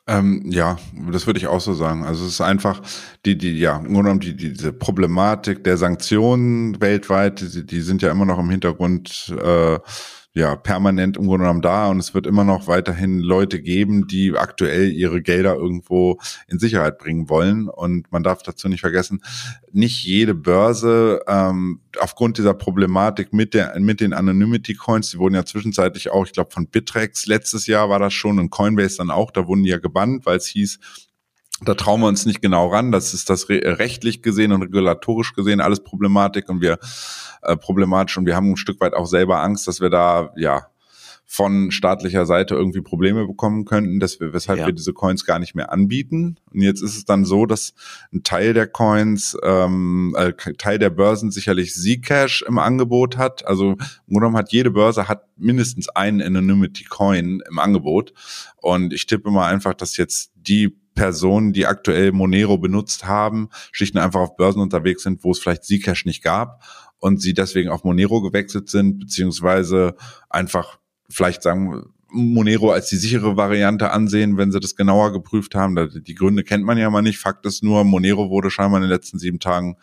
Ähm, 0.07 0.43
ja, 0.49 0.77
das 1.11 1.27
würde 1.27 1.39
ich 1.39 1.47
auch 1.47 1.61
so 1.61 1.73
sagen. 1.73 2.03
Also 2.03 2.25
es 2.25 2.33
ist 2.33 2.41
einfach 2.41 2.81
die, 3.25 3.37
die, 3.37 3.59
ja, 3.59 3.79
nur 3.79 4.05
um 4.09 4.19
die, 4.19 4.35
diese 4.35 4.73
Problematik 4.73 5.63
der 5.63 5.77
Sanktionen 5.77 6.81
weltweit, 6.81 7.41
die, 7.41 7.65
die 7.65 7.81
sind 7.81 8.01
ja 8.01 8.11
immer 8.11 8.25
noch 8.25 8.39
im 8.39 8.49
Hintergrund 8.49 9.33
äh, 9.41 9.79
ja 10.33 10.55
permanent 10.55 11.17
im 11.17 11.25
Grunde 11.25 11.43
genommen 11.43 11.61
da 11.61 11.89
und 11.89 11.99
es 11.99 12.13
wird 12.13 12.25
immer 12.25 12.45
noch 12.45 12.67
weiterhin 12.67 13.19
Leute 13.19 13.61
geben, 13.61 14.07
die 14.07 14.37
aktuell 14.37 14.89
ihre 14.89 15.21
Gelder 15.21 15.55
irgendwo 15.55 16.19
in 16.47 16.57
Sicherheit 16.57 16.99
bringen 16.99 17.27
wollen. 17.29 17.67
Und 17.67 18.09
man 18.11 18.23
darf 18.23 18.41
dazu 18.41 18.69
nicht 18.69 18.79
vergessen, 18.81 19.21
nicht 19.73 20.03
jede 20.05 20.33
Börse 20.33 21.21
ähm, 21.27 21.81
aufgrund 21.99 22.37
dieser 22.37 22.53
Problematik 22.53 23.33
mit 23.33 23.53
der 23.53 23.77
mit 23.79 23.99
den 23.99 24.13
Anonymity 24.13 24.75
Coins, 24.75 25.11
die 25.11 25.17
wurden 25.17 25.35
ja 25.35 25.45
zwischenzeitlich 25.45 26.11
auch, 26.11 26.25
ich 26.25 26.33
glaube 26.33 26.51
von 26.51 26.67
Bitrex 26.67 27.25
letztes 27.25 27.67
Jahr 27.67 27.89
war 27.89 27.99
das 27.99 28.13
schon 28.13 28.39
und 28.39 28.51
Coinbase 28.51 28.97
dann 28.97 29.11
auch, 29.11 29.31
da 29.31 29.47
wurden 29.47 29.63
die 29.63 29.69
ja 29.69 29.79
gebannt, 29.79 30.25
weil 30.25 30.37
es 30.37 30.47
hieß, 30.47 30.79
da 31.63 31.75
trauen 31.75 32.01
wir 32.01 32.07
uns 32.07 32.25
nicht 32.25 32.41
genau 32.41 32.67
ran. 32.67 32.91
Das 32.91 33.13
ist 33.13 33.29
das 33.29 33.49
rechtlich 33.49 34.21
gesehen 34.21 34.51
und 34.51 34.63
regulatorisch 34.63 35.33
gesehen 35.33 35.61
alles 35.61 35.83
Problematik 35.83 36.49
und 36.49 36.61
wir 36.61 36.79
äh, 37.43 37.55
problematisch 37.55 38.17
und 38.17 38.25
wir 38.25 38.35
haben 38.35 38.51
ein 38.51 38.57
Stück 38.57 38.81
weit 38.81 38.93
auch 38.93 39.05
selber 39.05 39.41
Angst, 39.41 39.67
dass 39.67 39.79
wir 39.79 39.89
da 39.89 40.31
ja 40.35 40.67
von 41.33 41.71
staatlicher 41.71 42.25
Seite 42.25 42.55
irgendwie 42.55 42.81
Probleme 42.81 43.25
bekommen 43.25 43.63
könnten, 43.63 44.01
dass 44.01 44.19
wir, 44.19 44.33
weshalb 44.33 44.59
ja. 44.59 44.65
wir 44.65 44.73
diese 44.73 44.91
Coins 44.91 45.23
gar 45.23 45.39
nicht 45.39 45.55
mehr 45.55 45.71
anbieten. 45.71 46.35
Und 46.53 46.59
jetzt 46.59 46.81
ist 46.81 46.97
es 46.97 47.05
dann 47.05 47.23
so, 47.23 47.45
dass 47.45 47.73
ein 48.11 48.23
Teil 48.23 48.53
der 48.53 48.67
Coins, 48.67 49.37
ähm, 49.41 50.13
äh, 50.17 50.33
Teil 50.33 50.77
der 50.77 50.89
Börsen 50.89 51.31
sicherlich 51.31 51.73
Zcash 51.73 52.41
im 52.45 52.59
Angebot 52.59 53.15
hat. 53.15 53.47
Also 53.47 53.77
im 54.07 54.19
Grunde 54.19 54.37
hat 54.37 54.51
jede 54.51 54.71
Börse 54.71 55.07
hat 55.07 55.23
mindestens 55.37 55.87
einen 55.87 56.21
Anonymity 56.21 56.83
Coin 56.83 57.41
im 57.49 57.59
Angebot. 57.59 58.11
Und 58.57 58.91
ich 58.91 59.05
tippe 59.05 59.31
mal 59.31 59.47
einfach, 59.47 59.73
dass 59.73 59.95
jetzt 59.95 60.33
die 60.35 60.75
Personen, 60.95 61.53
die 61.53 61.65
aktuell 61.65 62.11
Monero 62.11 62.57
benutzt 62.57 63.05
haben, 63.05 63.47
schlicht 63.71 63.95
und 63.95 64.01
einfach 64.01 64.19
auf 64.19 64.35
Börsen 64.35 64.61
unterwegs 64.61 65.03
sind, 65.03 65.23
wo 65.23 65.31
es 65.31 65.39
vielleicht 65.39 65.63
Zcash 65.63 66.03
nicht 66.05 66.23
gab 66.23 66.61
und 66.99 67.21
sie 67.21 67.33
deswegen 67.33 67.69
auf 67.69 67.85
Monero 67.85 68.21
gewechselt 68.21 68.69
sind, 68.69 68.99
beziehungsweise 68.99 69.95
einfach 70.29 70.80
vielleicht 71.11 71.43
sagen, 71.43 71.91
Monero 72.13 72.71
als 72.71 72.89
die 72.89 72.97
sichere 72.97 73.37
Variante 73.37 73.91
ansehen, 73.91 74.37
wenn 74.37 74.51
sie 74.51 74.59
das 74.59 74.75
genauer 74.75 75.13
geprüft 75.13 75.55
haben. 75.55 76.03
Die 76.03 76.15
Gründe 76.15 76.43
kennt 76.43 76.65
man 76.65 76.77
ja 76.77 76.89
mal 76.89 77.01
nicht. 77.01 77.19
Fakt 77.19 77.45
ist 77.45 77.63
nur, 77.63 77.83
Monero 77.85 78.29
wurde 78.29 78.51
scheinbar 78.51 78.79
in 78.79 78.83
den 78.83 78.91
letzten 78.91 79.17
sieben 79.17 79.39
Tagen 79.39 79.77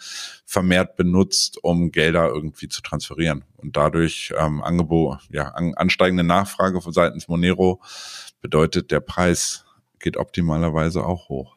vermehrt 0.44 0.96
benutzt, 0.96 1.58
um 1.62 1.90
Gelder 1.90 2.28
irgendwie 2.28 2.68
zu 2.68 2.82
transferieren. 2.82 3.44
Und 3.56 3.76
dadurch 3.76 4.32
ähm, 4.38 4.62
Angebot, 4.62 5.20
ja, 5.30 5.48
an, 5.48 5.72
ansteigende 5.74 6.24
Nachfrage 6.24 6.82
von 6.82 6.92
seitens 6.92 7.28
Monero 7.28 7.80
bedeutet, 8.42 8.90
der 8.90 9.00
Preis 9.00 9.64
geht 9.98 10.18
optimalerweise 10.18 11.04
auch 11.04 11.28
hoch. 11.30 11.56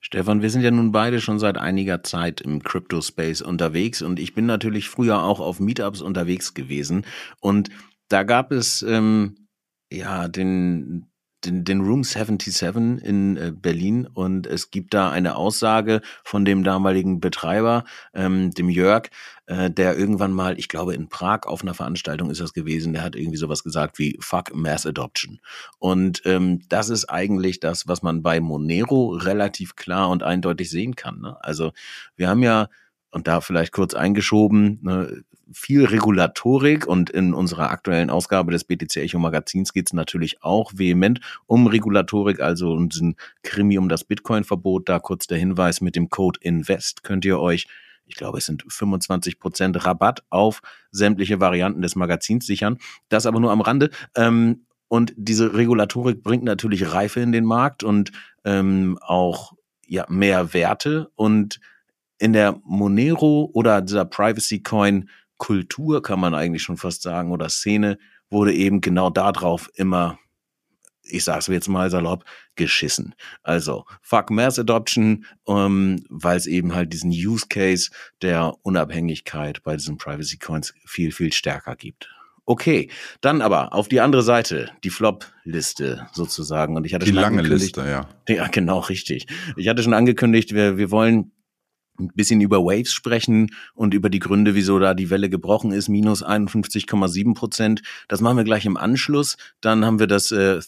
Stefan, 0.00 0.42
wir 0.42 0.50
sind 0.50 0.60
ja 0.60 0.70
nun 0.70 0.92
beide 0.92 1.18
schon 1.22 1.38
seit 1.38 1.56
einiger 1.56 2.02
Zeit 2.02 2.42
im 2.42 2.62
Crypto-Space 2.62 3.40
unterwegs 3.40 4.02
und 4.02 4.20
ich 4.20 4.34
bin 4.34 4.44
natürlich 4.44 4.90
früher 4.90 5.22
auch 5.22 5.40
auf 5.40 5.60
Meetups 5.60 6.02
unterwegs 6.02 6.52
gewesen 6.52 7.06
und 7.40 7.70
da 8.14 8.22
gab 8.22 8.52
es 8.52 8.82
ähm, 8.82 9.48
ja 9.90 10.28
den 10.28 11.10
den, 11.44 11.64
den 11.64 11.80
Room 11.80 12.04
77 12.04 13.02
in 13.02 13.36
äh, 13.36 13.52
Berlin 13.52 14.06
und 14.06 14.46
es 14.46 14.70
gibt 14.70 14.94
da 14.94 15.10
eine 15.10 15.34
Aussage 15.34 16.00
von 16.22 16.44
dem 16.44 16.62
damaligen 16.62 17.20
Betreiber, 17.20 17.84
ähm, 18.14 18.52
dem 18.52 18.70
Jörg, 18.70 19.10
äh, 19.46 19.68
der 19.68 19.98
irgendwann 19.98 20.32
mal, 20.32 20.58
ich 20.58 20.68
glaube 20.68 20.94
in 20.94 21.08
Prag 21.08 21.40
auf 21.44 21.62
einer 21.62 21.74
Veranstaltung 21.74 22.30
ist 22.30 22.40
das 22.40 22.54
gewesen, 22.54 22.92
der 22.92 23.02
hat 23.02 23.16
irgendwie 23.16 23.36
sowas 23.36 23.64
gesagt 23.64 23.98
wie 23.98 24.16
Fuck 24.20 24.54
Mass 24.54 24.86
Adoption. 24.86 25.40
Und 25.80 26.22
ähm, 26.24 26.62
das 26.68 26.90
ist 26.90 27.10
eigentlich 27.10 27.58
das, 27.58 27.88
was 27.88 28.02
man 28.02 28.22
bei 28.22 28.40
Monero 28.40 29.08
relativ 29.08 29.74
klar 29.74 30.08
und 30.08 30.22
eindeutig 30.22 30.70
sehen 30.70 30.94
kann. 30.94 31.20
Ne? 31.20 31.36
Also 31.40 31.72
wir 32.16 32.28
haben 32.28 32.44
ja 32.44 32.68
und 33.10 33.28
da 33.28 33.40
vielleicht 33.40 33.72
kurz 33.72 33.94
eingeschoben, 33.94 34.78
ne, 34.82 35.24
viel 35.52 35.84
Regulatorik 35.84 36.86
und 36.86 37.10
in 37.10 37.34
unserer 37.34 37.70
aktuellen 37.70 38.10
Ausgabe 38.10 38.52
des 38.52 38.64
BTC 38.64 38.96
Echo 38.96 39.18
Magazins 39.18 39.72
geht 39.72 39.88
es 39.88 39.92
natürlich 39.92 40.42
auch 40.42 40.72
vehement 40.74 41.20
um 41.46 41.66
Regulatorik, 41.66 42.40
also 42.40 42.72
um 42.72 42.88
diesen 42.88 43.16
Krimi 43.42 43.78
um 43.78 43.88
das 43.88 44.04
Bitcoin-Verbot. 44.04 44.88
Da 44.88 44.98
kurz 44.98 45.26
der 45.26 45.38
Hinweis 45.38 45.80
mit 45.80 45.96
dem 45.96 46.10
Code 46.10 46.40
INVEST 46.42 47.02
könnt 47.02 47.24
ihr 47.24 47.40
euch 47.40 47.66
ich 48.06 48.16
glaube, 48.16 48.38
es 48.38 48.46
sind 48.46 48.64
25 48.68 49.38
Prozent 49.38 49.86
Rabatt 49.86 50.24
auf 50.28 50.60
sämtliche 50.90 51.40
Varianten 51.40 51.82
des 51.82 51.96
Magazins 51.96 52.46
sichern. 52.46 52.78
Das 53.08 53.26
aber 53.26 53.40
nur 53.40 53.50
am 53.50 53.60
Rande. 53.62 53.90
Ähm, 54.14 54.66
und 54.88 55.14
diese 55.16 55.54
Regulatorik 55.54 56.22
bringt 56.22 56.44
natürlich 56.44 56.92
Reife 56.92 57.20
in 57.20 57.32
den 57.32 57.44
Markt 57.44 57.82
und 57.82 58.12
ähm, 58.44 58.98
auch 59.00 59.54
ja 59.86 60.06
mehr 60.08 60.52
Werte 60.54 61.10
und 61.14 61.60
in 62.18 62.32
der 62.32 62.60
Monero 62.64 63.50
oder 63.52 63.80
dieser 63.82 64.04
Privacy 64.04 64.60
Coin 64.62 65.08
Kultur 65.44 66.00
kann 66.00 66.20
man 66.20 66.34
eigentlich 66.34 66.62
schon 66.62 66.78
fast 66.78 67.02
sagen 67.02 67.30
oder 67.30 67.50
Szene 67.50 67.98
wurde 68.30 68.54
eben 68.54 68.80
genau 68.80 69.10
darauf 69.10 69.70
immer 69.74 70.18
ich 71.06 71.22
sag's 71.22 71.48
jetzt 71.48 71.68
mal 71.68 71.90
salopp, 71.90 72.24
geschissen. 72.56 73.14
Also, 73.42 73.84
fuck 74.00 74.30
Mass 74.30 74.58
Adoption, 74.58 75.26
ähm, 75.46 76.02
weil 76.08 76.38
es 76.38 76.46
eben 76.46 76.74
halt 76.74 76.94
diesen 76.94 77.10
Use 77.10 77.44
Case 77.46 77.90
der 78.22 78.54
Unabhängigkeit 78.62 79.62
bei 79.62 79.76
diesen 79.76 79.98
Privacy 79.98 80.38
Coins 80.38 80.72
viel, 80.86 81.12
viel 81.12 81.30
stärker 81.30 81.76
gibt. 81.76 82.08
Okay, 82.46 82.90
dann 83.20 83.42
aber 83.42 83.74
auf 83.74 83.88
die 83.88 84.00
andere 84.00 84.22
Seite, 84.22 84.70
die 84.82 84.90
Flop-Liste 84.90 86.06
sozusagen. 86.12 86.74
Und 86.74 86.86
ich 86.86 86.94
hatte 86.94 87.04
die 87.04 87.12
schon 87.12 87.20
lange 87.20 87.42
Liste, 87.42 87.82
ja. 87.86 88.08
Ja, 88.28 88.48
genau, 88.48 88.78
richtig. 88.78 89.26
Ich 89.56 89.68
hatte 89.68 89.82
schon 89.82 89.94
angekündigt, 89.94 90.54
wir, 90.54 90.78
wir 90.78 90.90
wollen 90.90 91.32
ein 91.98 92.08
bisschen 92.14 92.40
über 92.40 92.58
Waves 92.58 92.92
sprechen 92.92 93.50
und 93.74 93.94
über 93.94 94.10
die 94.10 94.18
Gründe, 94.18 94.54
wieso 94.54 94.78
da 94.78 94.94
die 94.94 95.10
Welle 95.10 95.30
gebrochen 95.30 95.72
ist, 95.72 95.88
minus 95.88 96.24
51,7 96.24 97.34
Prozent. 97.34 97.82
Das 98.08 98.20
machen 98.20 98.36
wir 98.36 98.44
gleich 98.44 98.66
im 98.66 98.76
Anschluss. 98.76 99.36
Dann 99.60 99.84
haben 99.84 99.98
wir 99.98 100.06
das, 100.06 100.32
äh, 100.32 100.60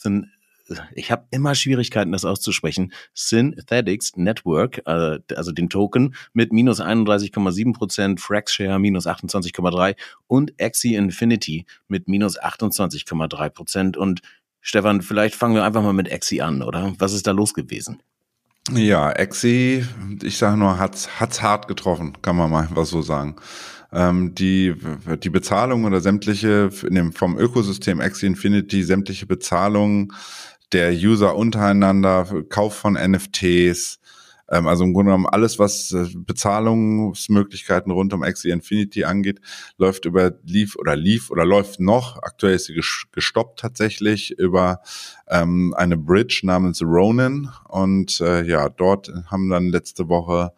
ich 0.95 1.11
habe 1.11 1.27
immer 1.31 1.55
Schwierigkeiten, 1.55 2.13
das 2.13 2.25
auszusprechen, 2.25 2.93
Synthetics 3.15 4.17
Network, 4.17 4.83
äh, 4.87 5.19
also 5.35 5.53
den 5.53 5.69
Token 5.69 6.15
mit 6.33 6.53
minus 6.53 6.81
31,7 6.81 7.73
Prozent, 7.73 8.21
FraxShare 8.21 8.79
minus 8.79 9.07
28,3 9.07 9.97
und 10.27 10.53
Axie 10.61 10.95
Infinity 10.95 11.67
mit 11.89 12.09
minus 12.09 12.39
28,3 12.41 13.51
Prozent. 13.51 13.97
Und 13.97 14.21
Stefan, 14.61 15.03
vielleicht 15.03 15.35
fangen 15.35 15.55
wir 15.55 15.65
einfach 15.65 15.83
mal 15.83 15.93
mit 15.93 16.13
Axie 16.13 16.43
an, 16.43 16.63
oder? 16.63 16.95
Was 16.99 17.13
ist 17.13 17.27
da 17.27 17.33
los 17.33 17.55
gewesen? 17.55 18.03
Ja, 18.73 19.13
Exi, 19.13 19.87
ich 20.23 20.39
sage 20.39 20.57
nur, 20.57 20.79
hat's 20.79 21.21
hat's 21.21 21.41
hart 21.41 21.69
getroffen, 21.69 22.15
kann 22.21 22.37
man 22.37 22.51
mal 22.51 22.69
was 22.73 22.91
so 22.91 23.01
sagen. 23.01 23.37
Ähm, 23.93 24.35
die 24.35 24.75
die 25.23 25.31
Bezahlung 25.31 25.85
oder 25.85 26.01
sämtliche 26.01 26.71
in 26.87 26.97
dem 26.97 27.13
vom 27.13 27.39
Ökosystem 27.39 28.01
Exi 28.01 28.27
Infinity 28.27 28.83
sämtliche 28.83 29.27
Bezahlungen 29.27 30.13
der 30.73 30.91
User 30.93 31.37
untereinander, 31.37 32.27
Kauf 32.49 32.75
von 32.75 32.95
NFTs, 32.95 34.01
ähm, 34.49 34.67
also 34.67 34.85
im 34.85 34.95
Grunde 34.95 35.11
genommen 35.11 35.27
alles, 35.27 35.59
was 35.59 35.93
äh, 35.93 36.07
Bezahlungsmöglichkeiten 36.15 37.91
rund 37.91 38.13
um 38.13 38.23
Axie 38.23 38.51
Infinity 38.51 39.05
angeht, 39.05 39.41
läuft 39.77 40.05
über 40.05 40.33
Leaf 40.45 40.77
oder 40.77 40.97
Leaf 40.97 41.31
oder 41.31 41.45
läuft 41.45 41.81
noch. 41.81 42.23
Aktuell 42.23 42.55
ist 42.55 42.67
sie 42.67 42.81
gestoppt 43.13 43.61
tatsächlich 43.61 44.33
über 44.39 44.81
ähm, 45.29 45.75
eine 45.77 45.97
Bridge 45.97 46.41
namens 46.45 46.83
Ronin. 46.83 47.49
Und 47.69 48.21
äh, 48.21 48.45
ja, 48.45 48.69
dort 48.69 49.11
haben 49.27 49.51
dann 49.51 49.67
letzte 49.67 50.09
Woche 50.09 50.53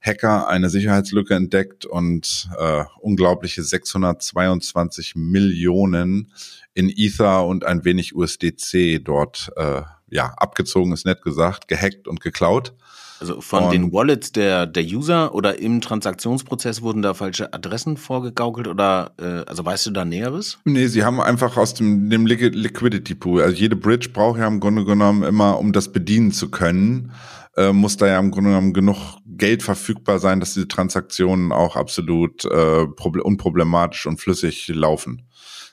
Hacker 0.00 0.48
eine 0.48 0.70
Sicherheitslücke 0.70 1.34
entdeckt 1.34 1.84
und 1.84 2.48
äh, 2.58 2.84
unglaubliche 3.00 3.62
622 3.62 5.16
Millionen 5.16 6.32
in 6.74 6.92
Ether 6.94 7.46
und 7.46 7.64
ein 7.64 7.84
wenig 7.84 8.14
USDC 8.14 9.02
dort 9.02 9.50
äh, 9.56 9.82
ja 10.08 10.26
abgezogen 10.36 10.92
ist 10.92 11.06
nett 11.06 11.22
gesagt, 11.22 11.68
gehackt 11.68 12.06
und 12.06 12.20
geklaut. 12.20 12.74
Also 13.20 13.40
von 13.40 13.64
und 13.64 13.72
den 13.72 13.92
Wallets 13.92 14.32
der, 14.32 14.66
der 14.66 14.84
User 14.84 15.34
oder 15.34 15.58
im 15.58 15.80
Transaktionsprozess 15.80 16.82
wurden 16.82 17.02
da 17.02 17.14
falsche 17.14 17.52
Adressen 17.52 17.96
vorgegaukelt 17.96 18.68
oder 18.68 19.12
äh, 19.18 19.48
also 19.48 19.64
weißt 19.64 19.86
du 19.86 19.90
da 19.92 20.04
Näheres? 20.04 20.58
Nee, 20.64 20.86
sie 20.86 21.04
haben 21.04 21.20
einfach 21.20 21.56
aus 21.56 21.74
dem, 21.74 22.10
dem 22.10 22.26
Liquidity 22.26 23.14
Pool, 23.14 23.42
also 23.42 23.56
jede 23.56 23.76
Bridge 23.76 24.10
braucht 24.12 24.38
ja 24.38 24.46
im 24.46 24.60
Grunde 24.60 24.84
genommen 24.84 25.22
immer, 25.22 25.58
um 25.58 25.72
das 25.72 25.92
bedienen 25.92 26.32
zu 26.32 26.50
können, 26.50 27.12
äh, 27.56 27.72
muss 27.72 27.96
da 27.96 28.06
ja 28.06 28.18
im 28.18 28.30
Grunde 28.30 28.50
genommen 28.50 28.74
genug 28.74 29.18
Geld 29.24 29.62
verfügbar 29.62 30.18
sein, 30.18 30.40
dass 30.40 30.54
diese 30.54 30.68
Transaktionen 30.68 31.52
auch 31.52 31.76
absolut 31.76 32.44
äh, 32.44 32.86
unproblematisch 32.86 34.06
und 34.06 34.20
flüssig 34.20 34.68
laufen 34.68 35.22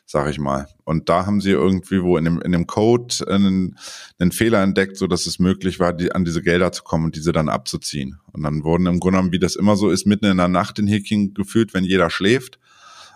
sag 0.05 0.29
ich 0.29 0.39
mal. 0.39 0.67
Und 0.83 1.09
da 1.09 1.25
haben 1.25 1.41
sie 1.41 1.51
irgendwie 1.51 2.01
wo 2.03 2.17
in 2.17 2.25
dem, 2.25 2.41
in 2.41 2.51
dem 2.51 2.67
Code 2.67 3.15
einen, 3.27 3.77
einen 4.19 4.31
Fehler 4.31 4.61
entdeckt, 4.61 4.97
so 4.97 5.07
dass 5.07 5.25
es 5.25 5.39
möglich 5.39 5.79
war, 5.79 5.93
die, 5.93 6.11
an 6.11 6.25
diese 6.25 6.41
Gelder 6.41 6.71
zu 6.71 6.83
kommen 6.83 7.05
und 7.05 7.15
diese 7.15 7.31
dann 7.31 7.49
abzuziehen. 7.49 8.19
Und 8.31 8.43
dann 8.43 8.63
wurden 8.63 8.85
im 8.85 8.99
Grunde 8.99 9.17
genommen, 9.17 9.31
wie 9.31 9.39
das 9.39 9.55
immer 9.55 9.75
so 9.75 9.89
ist, 9.89 10.05
mitten 10.05 10.25
in 10.25 10.37
der 10.37 10.47
Nacht 10.47 10.79
in 10.79 10.89
Hacking 10.89 11.33
gefühlt, 11.33 11.73
wenn 11.73 11.83
jeder 11.83 12.09
schläft, 12.09 12.59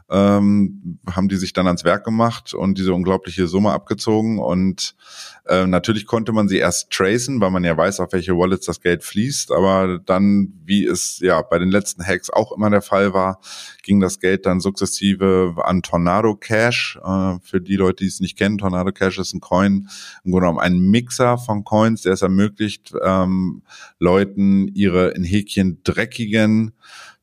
ähm, 0.10 1.00
haben 1.10 1.28
die 1.28 1.36
sich 1.36 1.54
dann 1.54 1.68
ans 1.68 1.84
Werk 1.84 2.06
gemacht 2.06 2.54
und 2.54 2.78
diese 2.78 2.94
unglaubliche 2.94 3.48
Summe 3.48 3.72
abgezogen. 3.72 4.40
Und 4.40 4.96
äh, 5.46 5.68
natürlich 5.68 6.06
konnte 6.06 6.32
man 6.32 6.48
sie 6.48 6.58
erst 6.58 6.92
tracen, 6.92 7.42
weil 7.42 7.52
man 7.52 7.64
ja 7.64 7.76
weiß, 7.76 8.00
auf 8.00 8.14
welche 8.14 8.38
Wallets 8.38 8.66
das 8.66 8.82
Geld 8.82 9.04
fließt. 9.04 9.52
Aber 9.52 10.00
dann, 10.00 10.54
wie 10.64 10.86
es 10.86 11.20
ja 11.20 11.42
bei 11.42 11.60
den 11.60 11.70
letzten 11.70 12.06
Hacks 12.06 12.30
auch 12.30 12.54
immer 12.54 12.70
der 12.70 12.82
Fall 12.82 13.14
war, 13.14 13.40
ging 13.84 14.00
das 14.00 14.20
Geld 14.20 14.46
dann 14.46 14.62
sukzessive 14.62 15.56
an 15.64 15.82
Tornado 15.82 16.36
Cash. 16.36 17.00
Äh, 17.04 17.36
für 17.42 17.60
die 17.60 17.76
Leute, 17.76 18.04
die 18.04 18.08
es 18.08 18.22
nicht 18.22 18.38
kennen, 18.38 18.58
Tornado 18.58 18.92
Cash 18.94 19.20
ist 19.20 19.34
ein 19.34 19.42
Coin, 19.42 19.90
im 20.24 20.32
Grunde 20.32 20.46
genommen 20.46 20.60
ein 20.60 20.80
Mixer 20.80 21.38
von 21.38 21.66
Coins, 21.66 22.04
der 22.04 22.14
es 22.14 22.22
ermöglicht, 22.22 22.94
ähm, 23.04 23.62
Leuten 24.00 24.70
ihre 24.70 25.10
in 25.10 25.24
Häkchen 25.24 25.82
dreckigen 25.84 26.74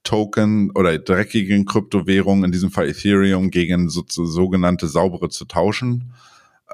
Token 0.04 0.70
oder 0.70 0.96
dreckigen 0.98 1.64
Kryptowährungen, 1.64 2.44
in 2.44 2.52
diesem 2.52 2.70
Fall 2.70 2.88
Ethereum, 2.88 3.50
gegen 3.50 3.88
so, 3.88 4.04
so, 4.08 4.24
sogenannte 4.24 4.86
saubere 4.86 5.30
zu 5.30 5.46
tauschen. 5.46 6.12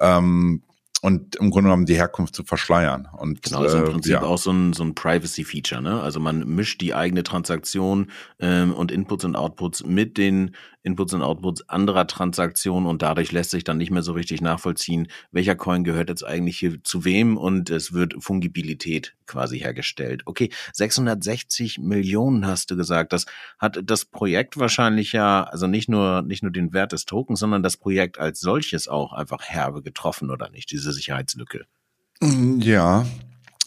Ähm, 0.00 0.62
und 1.02 1.36
im 1.36 1.50
Grunde 1.50 1.68
genommen 1.68 1.86
die 1.86 1.94
Herkunft 1.94 2.34
zu 2.34 2.44
verschleiern. 2.44 3.08
Und, 3.16 3.42
genau, 3.42 3.62
das 3.62 3.72
ist 3.72 3.78
im 3.78 3.86
äh, 3.86 3.90
Prinzip 3.90 4.12
ja. 4.12 4.22
auch 4.22 4.36
so 4.36 4.50
ein, 4.50 4.74
so 4.74 4.82
ein 4.82 4.94
Privacy-Feature. 4.94 5.80
Ne? 5.80 6.00
Also 6.00 6.20
man 6.20 6.46
mischt 6.54 6.82
die 6.82 6.94
eigene 6.94 7.22
Transaktion 7.22 8.08
ähm, 8.38 8.74
und 8.74 8.92
Inputs 8.92 9.24
und 9.24 9.34
Outputs 9.34 9.84
mit 9.86 10.18
den 10.18 10.54
Inputs 10.82 11.12
und 11.12 11.22
Outputs 11.22 11.68
anderer 11.68 12.06
Transaktionen 12.06 12.88
und 12.88 13.02
dadurch 13.02 13.32
lässt 13.32 13.50
sich 13.50 13.64
dann 13.64 13.76
nicht 13.76 13.90
mehr 13.90 14.02
so 14.02 14.12
richtig 14.12 14.40
nachvollziehen, 14.40 15.08
welcher 15.30 15.54
Coin 15.54 15.84
gehört 15.84 16.08
jetzt 16.08 16.24
eigentlich 16.24 16.58
hier 16.58 16.82
zu 16.82 17.04
wem 17.04 17.36
und 17.36 17.70
es 17.70 17.92
wird 17.92 18.14
Fungibilität 18.18 19.14
quasi 19.26 19.58
hergestellt. 19.58 20.22
Okay, 20.24 20.50
660 20.72 21.78
Millionen 21.78 22.46
hast 22.46 22.70
du 22.70 22.76
gesagt. 22.76 23.12
Das 23.12 23.26
hat 23.58 23.80
das 23.84 24.04
Projekt 24.04 24.58
wahrscheinlich 24.58 25.12
ja, 25.12 25.44
also 25.44 25.66
nicht 25.66 25.88
nur, 25.88 26.22
nicht 26.22 26.42
nur 26.42 26.52
den 26.52 26.72
Wert 26.72 26.92
des 26.92 27.04
Tokens, 27.04 27.40
sondern 27.40 27.62
das 27.62 27.76
Projekt 27.76 28.18
als 28.18 28.40
solches 28.40 28.88
auch 28.88 29.12
einfach 29.12 29.42
herbe 29.42 29.82
getroffen 29.82 30.30
oder 30.30 30.50
nicht, 30.50 30.70
diese 30.70 30.92
Sicherheitslücke. 30.92 31.66
Ja, 32.22 33.06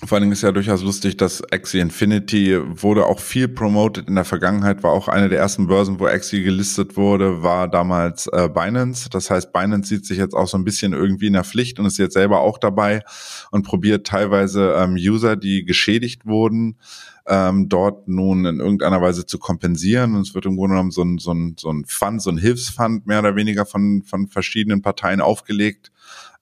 Vor 0.05 0.17
allen 0.17 0.23
Dingen 0.23 0.33
ist 0.33 0.41
ja 0.41 0.51
durchaus 0.51 0.83
lustig, 0.83 1.15
dass 1.15 1.41
Axie 1.51 1.79
Infinity 1.79 2.59
wurde 2.81 3.05
auch 3.05 3.19
viel 3.19 3.47
promoted 3.47 4.07
in 4.09 4.15
der 4.15 4.25
Vergangenheit, 4.25 4.83
war 4.83 4.91
auch 4.91 5.07
eine 5.07 5.29
der 5.29 5.39
ersten 5.39 5.67
Börsen, 5.67 5.99
wo 5.99 6.07
Axie 6.07 6.43
gelistet 6.43 6.97
wurde, 6.97 7.41
war 7.41 7.69
damals 7.69 8.27
äh, 8.27 8.49
Binance. 8.49 9.09
Das 9.09 9.29
heißt, 9.29 9.53
Binance 9.53 9.87
sieht 9.87 10.05
sich 10.05 10.17
jetzt 10.17 10.33
auch 10.33 10.47
so 10.47 10.57
ein 10.57 10.65
bisschen 10.65 10.91
irgendwie 10.91 11.27
in 11.27 11.33
der 11.33 11.45
Pflicht 11.45 11.79
und 11.79 11.85
ist 11.85 11.97
jetzt 11.97 12.13
selber 12.13 12.41
auch 12.41 12.57
dabei 12.57 13.03
und 13.51 13.65
probiert 13.65 14.05
teilweise 14.05 14.73
ähm, 14.77 14.95
User, 14.95 15.37
die 15.37 15.63
geschädigt 15.63 16.25
wurden, 16.25 16.77
ähm, 17.25 17.69
dort 17.69 18.07
nun 18.09 18.45
in 18.45 18.59
irgendeiner 18.59 19.01
Weise 19.01 19.25
zu 19.25 19.39
kompensieren. 19.39 20.15
Und 20.15 20.21
es 20.21 20.35
wird 20.35 20.45
im 20.45 20.57
Grunde 20.57 20.73
genommen 20.73 20.91
so 20.91 21.03
ein, 21.03 21.17
so 21.17 21.31
ein, 21.31 21.55
so 21.57 21.69
ein 21.69 21.85
Fund, 21.87 22.21
so 22.21 22.29
ein 22.29 22.37
Hilfsfund 22.37 23.07
mehr 23.07 23.19
oder 23.19 23.37
weniger 23.37 23.65
von, 23.65 24.03
von 24.03 24.27
verschiedenen 24.27 24.81
Parteien 24.81 25.21
aufgelegt. 25.21 25.91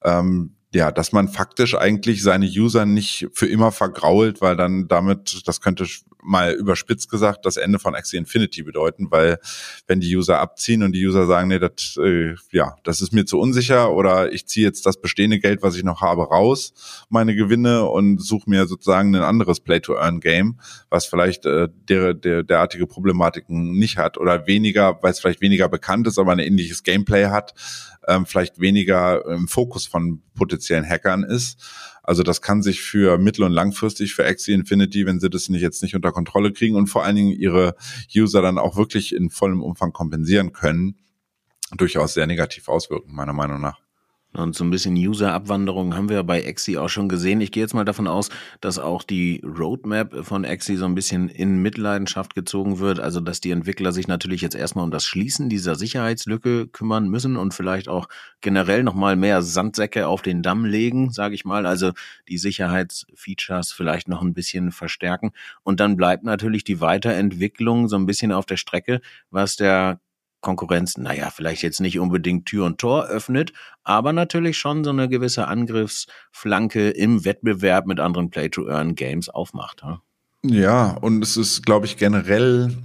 Ähm, 0.03 0.55
ja, 0.73 0.91
dass 0.91 1.11
man 1.11 1.27
faktisch 1.27 1.75
eigentlich 1.75 2.23
seine 2.23 2.45
User 2.45 2.85
nicht 2.85 3.27
für 3.33 3.47
immer 3.47 3.71
vergrault, 3.71 4.41
weil 4.41 4.55
dann 4.55 4.87
damit, 4.87 5.47
das 5.47 5.59
könnte 5.59 5.85
mal 6.23 6.53
überspitzt 6.53 7.09
gesagt, 7.09 7.45
das 7.45 7.57
Ende 7.57 7.79
von 7.79 7.95
Axie 7.95 8.17
Infinity 8.17 8.63
bedeuten, 8.63 9.07
weil 9.09 9.39
wenn 9.87 9.99
die 9.99 10.15
User 10.15 10.39
abziehen 10.39 10.83
und 10.83 10.93
die 10.93 11.05
User 11.05 11.25
sagen, 11.25 11.49
nee, 11.49 11.59
das, 11.59 11.97
äh, 12.01 12.35
ja, 12.51 12.75
das 12.83 13.01
ist 13.01 13.13
mir 13.13 13.25
zu 13.25 13.39
unsicher 13.39 13.93
oder 13.93 14.31
ich 14.31 14.47
ziehe 14.47 14.65
jetzt 14.65 14.85
das 14.85 14.99
bestehende 14.99 15.39
Geld, 15.39 15.61
was 15.61 15.75
ich 15.75 15.83
noch 15.83 16.01
habe, 16.01 16.23
raus, 16.23 16.73
meine 17.09 17.35
Gewinne 17.35 17.85
und 17.85 18.21
suche 18.21 18.49
mir 18.49 18.67
sozusagen 18.67 19.15
ein 19.15 19.23
anderes 19.23 19.59
Play-to-Earn-Game, 19.59 20.59
was 20.89 21.05
vielleicht 21.05 21.45
äh, 21.45 21.69
der, 21.89 22.13
der, 22.13 22.43
derartige 22.43 22.87
Problematiken 22.87 23.73
nicht 23.73 23.97
hat 23.97 24.17
oder 24.17 24.47
weniger, 24.47 24.99
weil 25.01 25.11
es 25.11 25.19
vielleicht 25.19 25.41
weniger 25.41 25.69
bekannt 25.69 26.07
ist, 26.07 26.19
aber 26.19 26.31
ein 26.31 26.39
ähnliches 26.39 26.83
Gameplay 26.83 27.25
hat, 27.25 27.53
ähm, 28.07 28.25
vielleicht 28.25 28.59
weniger 28.59 29.25
im 29.25 29.47
Fokus 29.47 29.85
von 29.85 30.21
potenziellen 30.35 30.87
Hackern 30.87 31.23
ist. 31.23 31.59
Also 32.03 32.23
das 32.23 32.41
kann 32.41 32.63
sich 32.63 32.81
für 32.81 33.17
mittel- 33.17 33.43
und 33.43 33.51
langfristig 33.51 34.15
für 34.15 34.25
Axie 34.25 34.53
Infinity, 34.53 35.05
wenn 35.05 35.19
sie 35.19 35.29
das 35.29 35.49
nicht 35.49 35.61
jetzt 35.61 35.83
nicht 35.83 35.95
unter 35.95 36.11
Kontrolle 36.11 36.51
kriegen 36.51 36.75
und 36.75 36.87
vor 36.87 37.03
allen 37.03 37.15
Dingen 37.15 37.31
ihre 37.31 37.75
User 38.15 38.41
dann 38.41 38.57
auch 38.57 38.75
wirklich 38.75 39.13
in 39.13 39.29
vollem 39.29 39.61
Umfang 39.61 39.93
kompensieren 39.93 40.51
können, 40.51 40.97
durchaus 41.77 42.13
sehr 42.13 42.27
negativ 42.27 42.67
auswirken, 42.67 43.13
meiner 43.13 43.33
Meinung 43.33 43.61
nach. 43.61 43.79
Und 44.33 44.55
so 44.55 44.63
ein 44.63 44.69
bisschen 44.69 44.95
User-Abwanderung 44.95 45.93
haben 45.95 46.07
wir 46.07 46.23
bei 46.23 46.41
Exi 46.41 46.77
auch 46.77 46.87
schon 46.87 47.09
gesehen. 47.09 47.41
Ich 47.41 47.51
gehe 47.51 47.63
jetzt 47.63 47.73
mal 47.73 47.83
davon 47.83 48.07
aus, 48.07 48.29
dass 48.61 48.79
auch 48.79 49.03
die 49.03 49.41
Roadmap 49.43 50.25
von 50.25 50.45
Exi 50.45 50.77
so 50.77 50.85
ein 50.85 50.95
bisschen 50.95 51.27
in 51.27 51.61
Mitleidenschaft 51.61 52.33
gezogen 52.33 52.79
wird. 52.79 53.01
Also, 53.01 53.19
dass 53.19 53.41
die 53.41 53.51
Entwickler 53.51 53.91
sich 53.91 54.07
natürlich 54.07 54.39
jetzt 54.39 54.55
erstmal 54.55 54.85
um 54.85 54.91
das 54.91 55.03
Schließen 55.03 55.49
dieser 55.49 55.75
Sicherheitslücke 55.75 56.67
kümmern 56.67 57.09
müssen 57.09 57.35
und 57.35 57.53
vielleicht 57.53 57.89
auch 57.89 58.07
generell 58.39 58.83
nochmal 58.83 59.17
mehr 59.17 59.41
Sandsäcke 59.41 60.07
auf 60.07 60.21
den 60.21 60.43
Damm 60.43 60.63
legen, 60.63 61.11
sage 61.11 61.35
ich 61.35 61.43
mal. 61.43 61.65
Also 61.65 61.91
die 62.29 62.37
Sicherheitsfeatures 62.37 63.73
vielleicht 63.73 64.07
noch 64.07 64.21
ein 64.21 64.33
bisschen 64.33 64.71
verstärken. 64.71 65.31
Und 65.63 65.81
dann 65.81 65.97
bleibt 65.97 66.23
natürlich 66.23 66.63
die 66.63 66.79
Weiterentwicklung 66.79 67.89
so 67.89 67.97
ein 67.97 68.05
bisschen 68.05 68.31
auf 68.31 68.45
der 68.45 68.57
Strecke, 68.57 69.01
was 69.29 69.57
der 69.57 69.99
Konkurrenz, 70.41 70.97
naja, 70.97 71.29
vielleicht 71.29 71.61
jetzt 71.61 71.79
nicht 71.79 71.99
unbedingt 71.99 72.47
Tür 72.47 72.65
und 72.65 72.79
Tor 72.79 73.05
öffnet, 73.05 73.53
aber 73.83 74.11
natürlich 74.11 74.57
schon 74.57 74.83
so 74.83 74.89
eine 74.89 75.07
gewisse 75.07 75.47
Angriffsflanke 75.47 76.89
im 76.89 77.23
Wettbewerb 77.23 77.85
mit 77.85 77.99
anderen 77.99 78.29
Play-to-Earn-Games 78.29 79.29
aufmacht. 79.29 79.83
Ja? 79.83 80.01
ja, 80.43 80.91
und 80.91 81.23
es 81.23 81.37
ist, 81.37 81.65
glaube 81.65 81.85
ich, 81.85 81.97
generell 81.97 82.75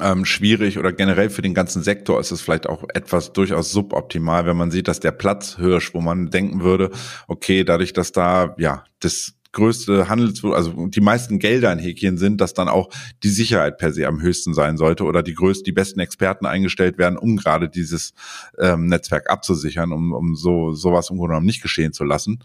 ähm, 0.00 0.24
schwierig 0.24 0.78
oder 0.78 0.92
generell 0.92 1.30
für 1.30 1.42
den 1.42 1.54
ganzen 1.54 1.82
Sektor 1.82 2.20
ist 2.20 2.32
es 2.32 2.40
vielleicht 2.40 2.68
auch 2.68 2.84
etwas 2.94 3.32
durchaus 3.32 3.70
suboptimal, 3.70 4.46
wenn 4.46 4.56
man 4.56 4.70
sieht, 4.70 4.88
dass 4.88 5.00
der 5.00 5.12
Platzhirsch, 5.12 5.94
wo 5.94 6.00
man 6.00 6.30
denken 6.30 6.62
würde, 6.62 6.90
okay, 7.28 7.64
dadurch, 7.64 7.92
dass 7.92 8.12
da 8.12 8.54
ja 8.58 8.84
das 9.00 9.34
größte 9.54 10.08
Handels, 10.08 10.44
also 10.44 10.86
die 10.88 11.00
meisten 11.00 11.38
Gelder 11.38 11.72
in 11.72 11.78
Häkchen 11.78 12.18
sind, 12.18 12.40
dass 12.40 12.52
dann 12.52 12.68
auch 12.68 12.90
die 13.22 13.30
Sicherheit 13.30 13.78
per 13.78 13.92
se 13.92 14.06
am 14.06 14.20
höchsten 14.20 14.52
sein 14.52 14.76
sollte 14.76 15.04
oder 15.04 15.22
die 15.22 15.34
größten, 15.34 15.64
die 15.64 15.72
besten 15.72 16.00
Experten 16.00 16.44
eingestellt 16.44 16.98
werden, 16.98 17.16
um 17.16 17.36
gerade 17.36 17.68
dieses 17.68 18.12
ähm, 18.58 18.86
Netzwerk 18.86 19.30
abzusichern, 19.30 19.92
um, 19.92 20.12
um 20.12 20.36
so 20.36 20.72
sowas 20.74 21.08
im 21.10 21.16
Grunde 21.16 21.32
genommen 21.32 21.46
nicht 21.46 21.62
geschehen 21.62 21.92
zu 21.92 22.04
lassen. 22.04 22.40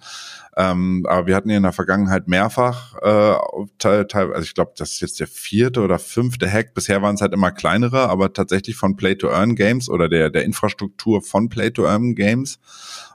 Ähm, 0.56 1.06
aber 1.08 1.28
wir 1.28 1.36
hatten 1.36 1.50
ja 1.50 1.58
in 1.58 1.64
der 1.64 1.74
Vergangenheit 1.74 2.28
mehrfach, 2.28 2.96
äh, 3.02 3.36
teil, 3.78 4.08
also 4.14 4.42
ich 4.42 4.54
glaube, 4.54 4.74
das 4.78 4.92
ist 4.92 5.02
jetzt 5.02 5.20
der 5.20 5.28
vierte 5.28 5.82
oder 5.82 6.00
fünfte 6.00 6.52
Hack. 6.52 6.74
Bisher 6.74 7.02
waren 7.02 7.16
es 7.16 7.22
halt 7.22 7.34
immer 7.34 7.52
kleinere, 7.52 8.10
aber 8.10 8.34
tatsächlich 8.34 8.76
von 8.76 8.96
Play-to-Earn-Games 8.96 9.90
oder 9.90 10.10
der, 10.10 10.30
der 10.30 10.46
Infrastruktur 10.46 11.22
von 11.22 11.50
Play-to-Earn-Games. 11.50 12.60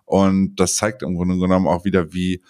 Und 0.04 0.56
das 0.56 0.76
zeigt 0.76 1.02
im 1.02 1.14
Grunde 1.14 1.38
genommen 1.38 1.66
auch 1.66 1.84
wieder, 1.84 2.12
wie 2.12 2.42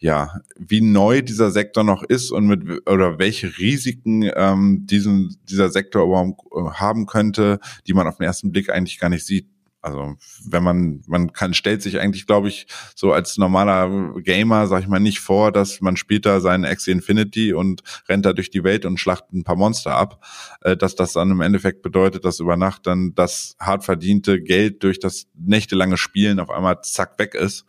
ja, 0.00 0.40
wie 0.56 0.80
neu 0.80 1.22
dieser 1.22 1.50
Sektor 1.50 1.82
noch 1.82 2.02
ist 2.02 2.30
und 2.30 2.46
mit 2.46 2.88
oder 2.88 3.18
welche 3.18 3.58
Risiken 3.58 4.30
ähm, 4.34 4.86
diesen, 4.86 5.36
dieser 5.48 5.70
Sektor 5.70 6.04
überhaupt 6.04 6.40
äh, 6.52 6.78
haben 6.78 7.06
könnte, 7.06 7.58
die 7.86 7.94
man 7.94 8.06
auf 8.06 8.18
den 8.18 8.26
ersten 8.26 8.52
Blick 8.52 8.70
eigentlich 8.70 9.00
gar 9.00 9.10
nicht 9.10 9.26
sieht. 9.26 9.48
Also 9.80 10.16
wenn 10.44 10.62
man, 10.62 11.02
man 11.06 11.32
kann, 11.32 11.54
stellt 11.54 11.82
sich 11.82 12.00
eigentlich, 12.00 12.26
glaube 12.26 12.48
ich, 12.48 12.66
so 12.94 13.12
als 13.12 13.38
normaler 13.38 14.20
Gamer, 14.20 14.66
sag 14.66 14.82
ich 14.82 14.88
mal, 14.88 14.98
nicht 14.98 15.20
vor, 15.20 15.52
dass 15.52 15.80
man 15.80 15.96
spielt 15.96 16.26
da 16.26 16.40
seinen 16.40 16.64
Axie 16.64 16.90
Infinity 16.90 17.52
und 17.52 17.82
rennt 18.08 18.26
da 18.26 18.32
durch 18.32 18.50
die 18.50 18.64
Welt 18.64 18.84
und 18.84 18.98
schlacht 18.98 19.32
ein 19.32 19.44
paar 19.44 19.56
Monster 19.56 19.96
ab, 19.96 20.24
äh, 20.62 20.76
dass 20.76 20.94
das 20.94 21.12
dann 21.12 21.30
im 21.30 21.40
Endeffekt 21.40 21.82
bedeutet, 21.82 22.24
dass 22.24 22.40
über 22.40 22.56
Nacht 22.56 22.86
dann 22.86 23.14
das 23.14 23.56
hart 23.58 23.84
verdiente 23.84 24.40
Geld 24.40 24.82
durch 24.82 25.00
das 25.00 25.26
nächtelange 25.34 25.96
Spielen 25.96 26.38
auf 26.38 26.50
einmal 26.50 26.82
zack 26.82 27.18
weg 27.18 27.34
ist. 27.34 27.64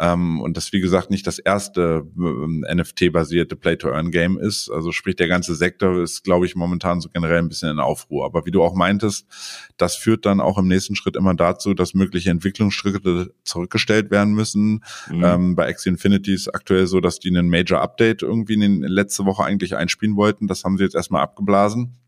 Ähm, 0.00 0.40
und 0.40 0.56
das, 0.56 0.72
wie 0.72 0.80
gesagt, 0.80 1.10
nicht 1.10 1.26
das 1.26 1.38
erste 1.38 2.06
ähm, 2.16 2.64
NFT-basierte 2.66 3.54
Play-to-Earn-Game 3.54 4.38
ist. 4.38 4.70
Also 4.70 4.92
sprich, 4.92 5.14
der 5.16 5.28
ganze 5.28 5.54
Sektor 5.54 6.02
ist, 6.02 6.24
glaube 6.24 6.46
ich, 6.46 6.56
momentan 6.56 7.02
so 7.02 7.10
generell 7.10 7.36
ein 7.36 7.50
bisschen 7.50 7.68
in 7.68 7.80
Aufruhr. 7.80 8.24
Aber 8.24 8.46
wie 8.46 8.50
du 8.50 8.62
auch 8.62 8.74
meintest, 8.74 9.26
das 9.76 9.96
führt 9.96 10.24
dann 10.24 10.40
auch 10.40 10.56
im 10.56 10.68
nächsten 10.68 10.96
Schritt 10.96 11.16
immer 11.16 11.34
dazu, 11.34 11.74
dass 11.74 11.92
mögliche 11.92 12.30
Entwicklungsschritte 12.30 13.34
zurückgestellt 13.44 14.10
werden 14.10 14.32
müssen. 14.32 14.82
Mhm. 15.10 15.22
Ähm, 15.22 15.54
bei 15.54 15.68
Axie 15.68 15.90
Infinity 15.90 16.32
ist 16.32 16.48
aktuell 16.48 16.86
so, 16.86 17.00
dass 17.00 17.18
die 17.18 17.28
einen 17.28 17.50
Major 17.50 17.82
Update 17.82 18.22
irgendwie 18.22 18.54
in 18.54 18.60
den, 18.60 18.82
letzte 18.82 19.26
Woche 19.26 19.44
eigentlich 19.44 19.76
einspielen 19.76 20.16
wollten. 20.16 20.46
Das 20.46 20.64
haben 20.64 20.78
sie 20.78 20.84
jetzt 20.84 20.94
erstmal 20.94 21.22
abgeblasen, 21.22 21.98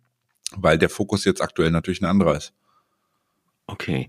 weil 0.56 0.78
der 0.78 0.88
Fokus 0.88 1.26
jetzt 1.26 1.42
aktuell 1.42 1.70
natürlich 1.70 2.00
ein 2.00 2.06
anderer 2.06 2.38
ist. 2.38 2.54
Okay. 3.66 4.08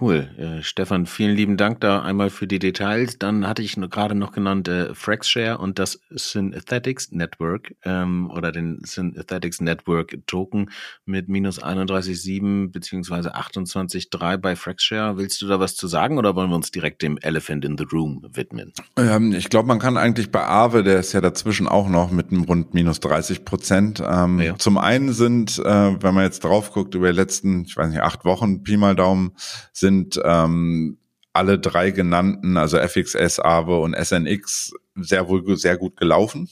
Cool. 0.00 0.30
Äh, 0.38 0.62
Stefan, 0.62 1.04
vielen 1.04 1.36
lieben 1.36 1.56
Dank 1.58 1.80
da 1.80 2.02
einmal 2.02 2.30
für 2.30 2.46
die 2.46 2.58
Details. 2.58 3.18
Dann 3.18 3.46
hatte 3.46 3.62
ich 3.62 3.76
gerade 3.76 4.14
noch 4.14 4.32
genannt 4.32 4.66
äh, 4.66 4.94
Fraxshare 4.94 5.58
und 5.58 5.78
das 5.78 6.00
Synthetics 6.10 7.12
Network 7.12 7.74
ähm, 7.84 8.30
oder 8.30 8.50
den 8.50 8.80
Synthetics 8.82 9.60
Network 9.60 10.16
Token 10.26 10.70
mit 11.04 11.28
minus 11.28 11.62
31,7 11.62 12.72
beziehungsweise 12.72 13.36
28,3 13.36 14.38
bei 14.38 14.56
Fraxshare. 14.56 15.18
Willst 15.18 15.40
du 15.42 15.46
da 15.46 15.60
was 15.60 15.76
zu 15.76 15.86
sagen 15.86 16.18
oder 16.18 16.34
wollen 16.34 16.48
wir 16.48 16.56
uns 16.56 16.70
direkt 16.70 17.02
dem 17.02 17.18
Elephant 17.18 17.64
in 17.64 17.76
the 17.76 17.84
Room 17.84 18.26
widmen? 18.32 18.72
Ähm, 18.96 19.32
ich 19.32 19.50
glaube, 19.50 19.68
man 19.68 19.78
kann 19.78 19.98
eigentlich 19.98 20.32
bei 20.32 20.44
Aave, 20.44 20.82
der 20.82 20.98
ist 20.98 21.12
ja 21.12 21.20
dazwischen 21.20 21.68
auch 21.68 21.88
noch 21.88 22.10
mit 22.10 22.30
einem 22.30 22.44
rund 22.44 22.72
minus 22.72 23.00
30 23.00 23.44
Prozent. 23.44 24.02
Ähm, 24.04 24.40
ja. 24.40 24.56
Zum 24.56 24.78
einen 24.78 25.12
sind, 25.12 25.58
äh, 25.58 26.02
wenn 26.02 26.14
man 26.14 26.24
jetzt 26.24 26.42
drauf 26.42 26.72
guckt, 26.72 26.94
über 26.94 27.10
die 27.12 27.16
letzten, 27.16 27.64
ich 27.64 27.76
weiß 27.76 27.90
nicht, 27.90 28.00
acht 28.00 28.24
Wochen, 28.24 28.62
Pi 28.62 28.78
mal 28.78 28.96
Daumen, 28.96 29.32
sind 29.74 30.18
ähm, 30.24 30.98
alle 31.34 31.58
drei 31.58 31.90
genannten, 31.90 32.56
also 32.56 32.78
FXS, 32.78 33.40
Aave 33.40 33.78
und 33.78 33.94
SNX, 33.94 34.72
sehr 34.94 35.28
wohl 35.28 35.56
sehr 35.56 35.76
gut 35.76 35.96
gelaufen. 35.96 36.48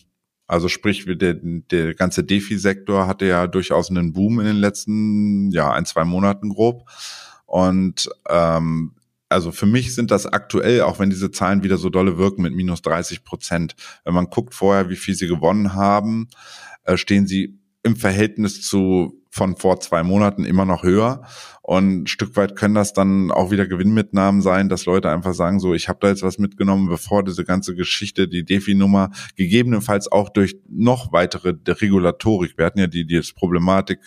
Also 0.47 0.69
sprich, 0.69 1.07
der, 1.07 1.39
der 1.41 1.95
ganze 1.95 2.25
Defi-Sektor 2.25 3.07
hatte 3.07 3.25
ja 3.27 3.47
durchaus 3.47 3.89
einen 3.89 4.13
Boom 4.13 4.41
in 4.41 4.47
den 4.47 4.57
letzten 4.57 5.51
ja 5.53 5.73
ein 5.73 5.87
zwei 5.87 6.05
Monaten 6.05 6.51
grob. 6.51 6.91
Und 7.47 8.11
ähm, 8.29 8.93
also 9.29 9.53
für 9.53 9.67
mich 9.67 9.95
sind 9.95 10.11
das 10.11 10.27
aktuell, 10.27 10.83
auch 10.83 10.99
wenn 10.99 11.11
diese 11.11 11.31
Zahlen 11.31 11.63
wieder 11.63 11.79
so 11.79 11.89
dolle 11.89 12.19
wirken, 12.19 12.43
mit 12.43 12.55
minus 12.55 12.83
30 12.83 13.25
Prozent. 13.25 13.77
Wenn 14.05 14.15
man 14.15 14.27
guckt 14.27 14.53
vorher, 14.53 14.91
wie 14.91 14.97
viel 14.97 15.15
sie 15.15 15.29
gewonnen 15.29 15.75
haben, 15.75 16.29
äh, 16.85 16.97
stehen 16.97 17.27
sie 17.27 17.59
im 17.83 17.97
Verhältnis 17.97 18.63
zu 18.63 19.22
von 19.33 19.57
vor 19.57 19.81
zwei 19.81 20.03
Monaten 20.03 20.45
immer 20.45 20.67
noch 20.67 20.83
höher. 20.83 21.23
Und 21.63 22.03
ein 22.03 22.07
Stück 22.07 22.37
weit 22.37 22.55
können 22.55 22.75
das 22.75 22.93
dann 22.93 23.31
auch 23.31 23.51
wieder 23.51 23.67
Gewinnmitnahmen 23.67 24.43
sein, 24.43 24.69
dass 24.69 24.85
Leute 24.85 25.11
einfach 25.11 25.33
sagen, 25.33 25.59
so, 25.59 25.73
ich 25.73 25.89
habe 25.89 26.01
da 26.03 26.09
jetzt 26.09 26.23
was 26.23 26.39
mitgenommen, 26.39 26.89
bevor 26.89 27.25
diese 27.25 27.45
ganze 27.45 27.75
Geschichte, 27.75 28.29
die 28.29 28.45
Defi-Nummer, 28.45 29.11
gegebenenfalls 29.37 30.11
auch 30.11 30.29
durch 30.29 30.57
noch 30.69 31.13
weitere 31.13 31.55
Regulatorik. 31.67 32.59
Wir 32.59 32.67
hatten 32.67 32.81
ja 32.81 32.89
die, 32.89 33.07
die 33.07 33.23
Problematik 33.35 34.01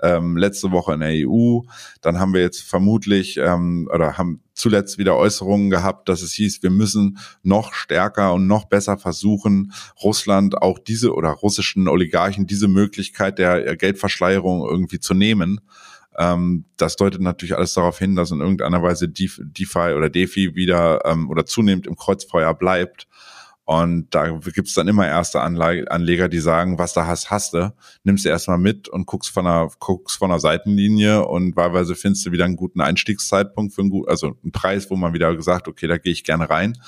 ähm, 0.00 0.36
letzte 0.36 0.70
Woche 0.70 0.94
in 0.94 1.00
der 1.00 1.26
EU. 1.26 1.62
Dann 2.00 2.20
haben 2.20 2.32
wir 2.32 2.42
jetzt 2.42 2.62
vermutlich 2.62 3.36
ähm, 3.38 3.88
oder 3.92 4.16
haben 4.16 4.42
zuletzt 4.58 4.98
wieder 4.98 5.16
Äußerungen 5.16 5.70
gehabt, 5.70 6.08
dass 6.08 6.20
es 6.20 6.32
hieß, 6.32 6.62
wir 6.62 6.70
müssen 6.70 7.18
noch 7.42 7.72
stärker 7.72 8.34
und 8.34 8.46
noch 8.46 8.64
besser 8.66 8.98
versuchen, 8.98 9.72
Russland 10.02 10.60
auch 10.60 10.78
diese 10.78 11.14
oder 11.14 11.30
russischen 11.30 11.88
Oligarchen 11.88 12.46
diese 12.46 12.68
Möglichkeit 12.68 13.38
der 13.38 13.76
Geldverschleierung 13.76 14.67
irgendwie 14.68 15.00
zu 15.00 15.14
nehmen. 15.14 15.60
Ähm, 16.16 16.64
das 16.76 16.96
deutet 16.96 17.20
natürlich 17.20 17.56
alles 17.56 17.74
darauf 17.74 17.98
hin, 17.98 18.16
dass 18.16 18.30
in 18.30 18.40
irgendeiner 18.40 18.82
Weise 18.82 19.08
DeFi 19.08 19.94
oder 19.96 20.10
DeFi 20.10 20.54
wieder 20.54 21.04
ähm, 21.04 21.30
oder 21.30 21.46
zunehmend 21.46 21.86
im 21.86 21.96
Kreuzfeuer 21.96 22.54
bleibt. 22.54 23.06
Und 23.68 24.14
da 24.14 24.30
gibt's 24.30 24.72
dann 24.72 24.88
immer 24.88 25.06
erste 25.06 25.42
Anleger, 25.42 26.30
die 26.30 26.38
sagen, 26.38 26.78
was 26.78 26.94
da 26.94 27.06
hast, 27.06 27.30
hast 27.30 27.52
du, 27.52 27.74
nimmst 28.02 28.24
du 28.24 28.30
erstmal 28.30 28.56
mit 28.56 28.88
und 28.88 29.04
guckst 29.04 29.28
von 29.28 29.44
der, 29.44 29.68
guckst 29.78 30.16
von 30.16 30.30
der 30.30 30.40
Seitenlinie 30.40 31.26
und 31.26 31.54
wahlweise 31.54 31.94
findest 31.94 32.24
du 32.24 32.32
wieder 32.32 32.46
einen 32.46 32.56
guten 32.56 32.80
Einstiegszeitpunkt 32.80 33.74
für 33.74 33.82
einen 33.82 33.90
gut, 33.90 34.08
also 34.08 34.38
einen 34.42 34.52
Preis, 34.52 34.88
wo 34.88 34.96
man 34.96 35.12
wieder 35.12 35.36
gesagt, 35.36 35.68
okay, 35.68 35.86
da 35.86 35.98
gehe 35.98 36.14
ich 36.14 36.24
gerne 36.24 36.48
rein. 36.48 36.78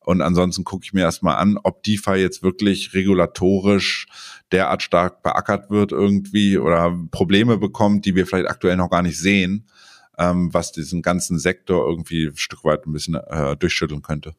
Und 0.00 0.20
ansonsten 0.20 0.64
gucke 0.64 0.84
ich 0.84 0.92
mir 0.92 1.00
erstmal 1.00 1.36
an, 1.36 1.58
ob 1.62 1.82
DeFi 1.82 2.16
jetzt 2.16 2.42
wirklich 2.42 2.92
regulatorisch 2.92 4.06
derart 4.52 4.82
stark 4.82 5.22
beackert 5.22 5.70
wird 5.70 5.92
irgendwie 5.92 6.58
oder 6.58 6.94
Probleme 7.10 7.56
bekommt, 7.56 8.04
die 8.04 8.14
wir 8.14 8.26
vielleicht 8.26 8.50
aktuell 8.50 8.76
noch 8.76 8.90
gar 8.90 9.00
nicht 9.00 9.18
sehen, 9.18 9.66
ähm, 10.18 10.52
was 10.52 10.72
diesen 10.72 11.00
ganzen 11.00 11.38
Sektor 11.38 11.88
irgendwie 11.88 12.26
ein 12.26 12.36
Stück 12.36 12.64
weit 12.64 12.86
ein 12.86 12.92
bisschen 12.92 13.14
äh, 13.14 13.56
durchschütteln 13.56 14.02
könnte. 14.02 14.34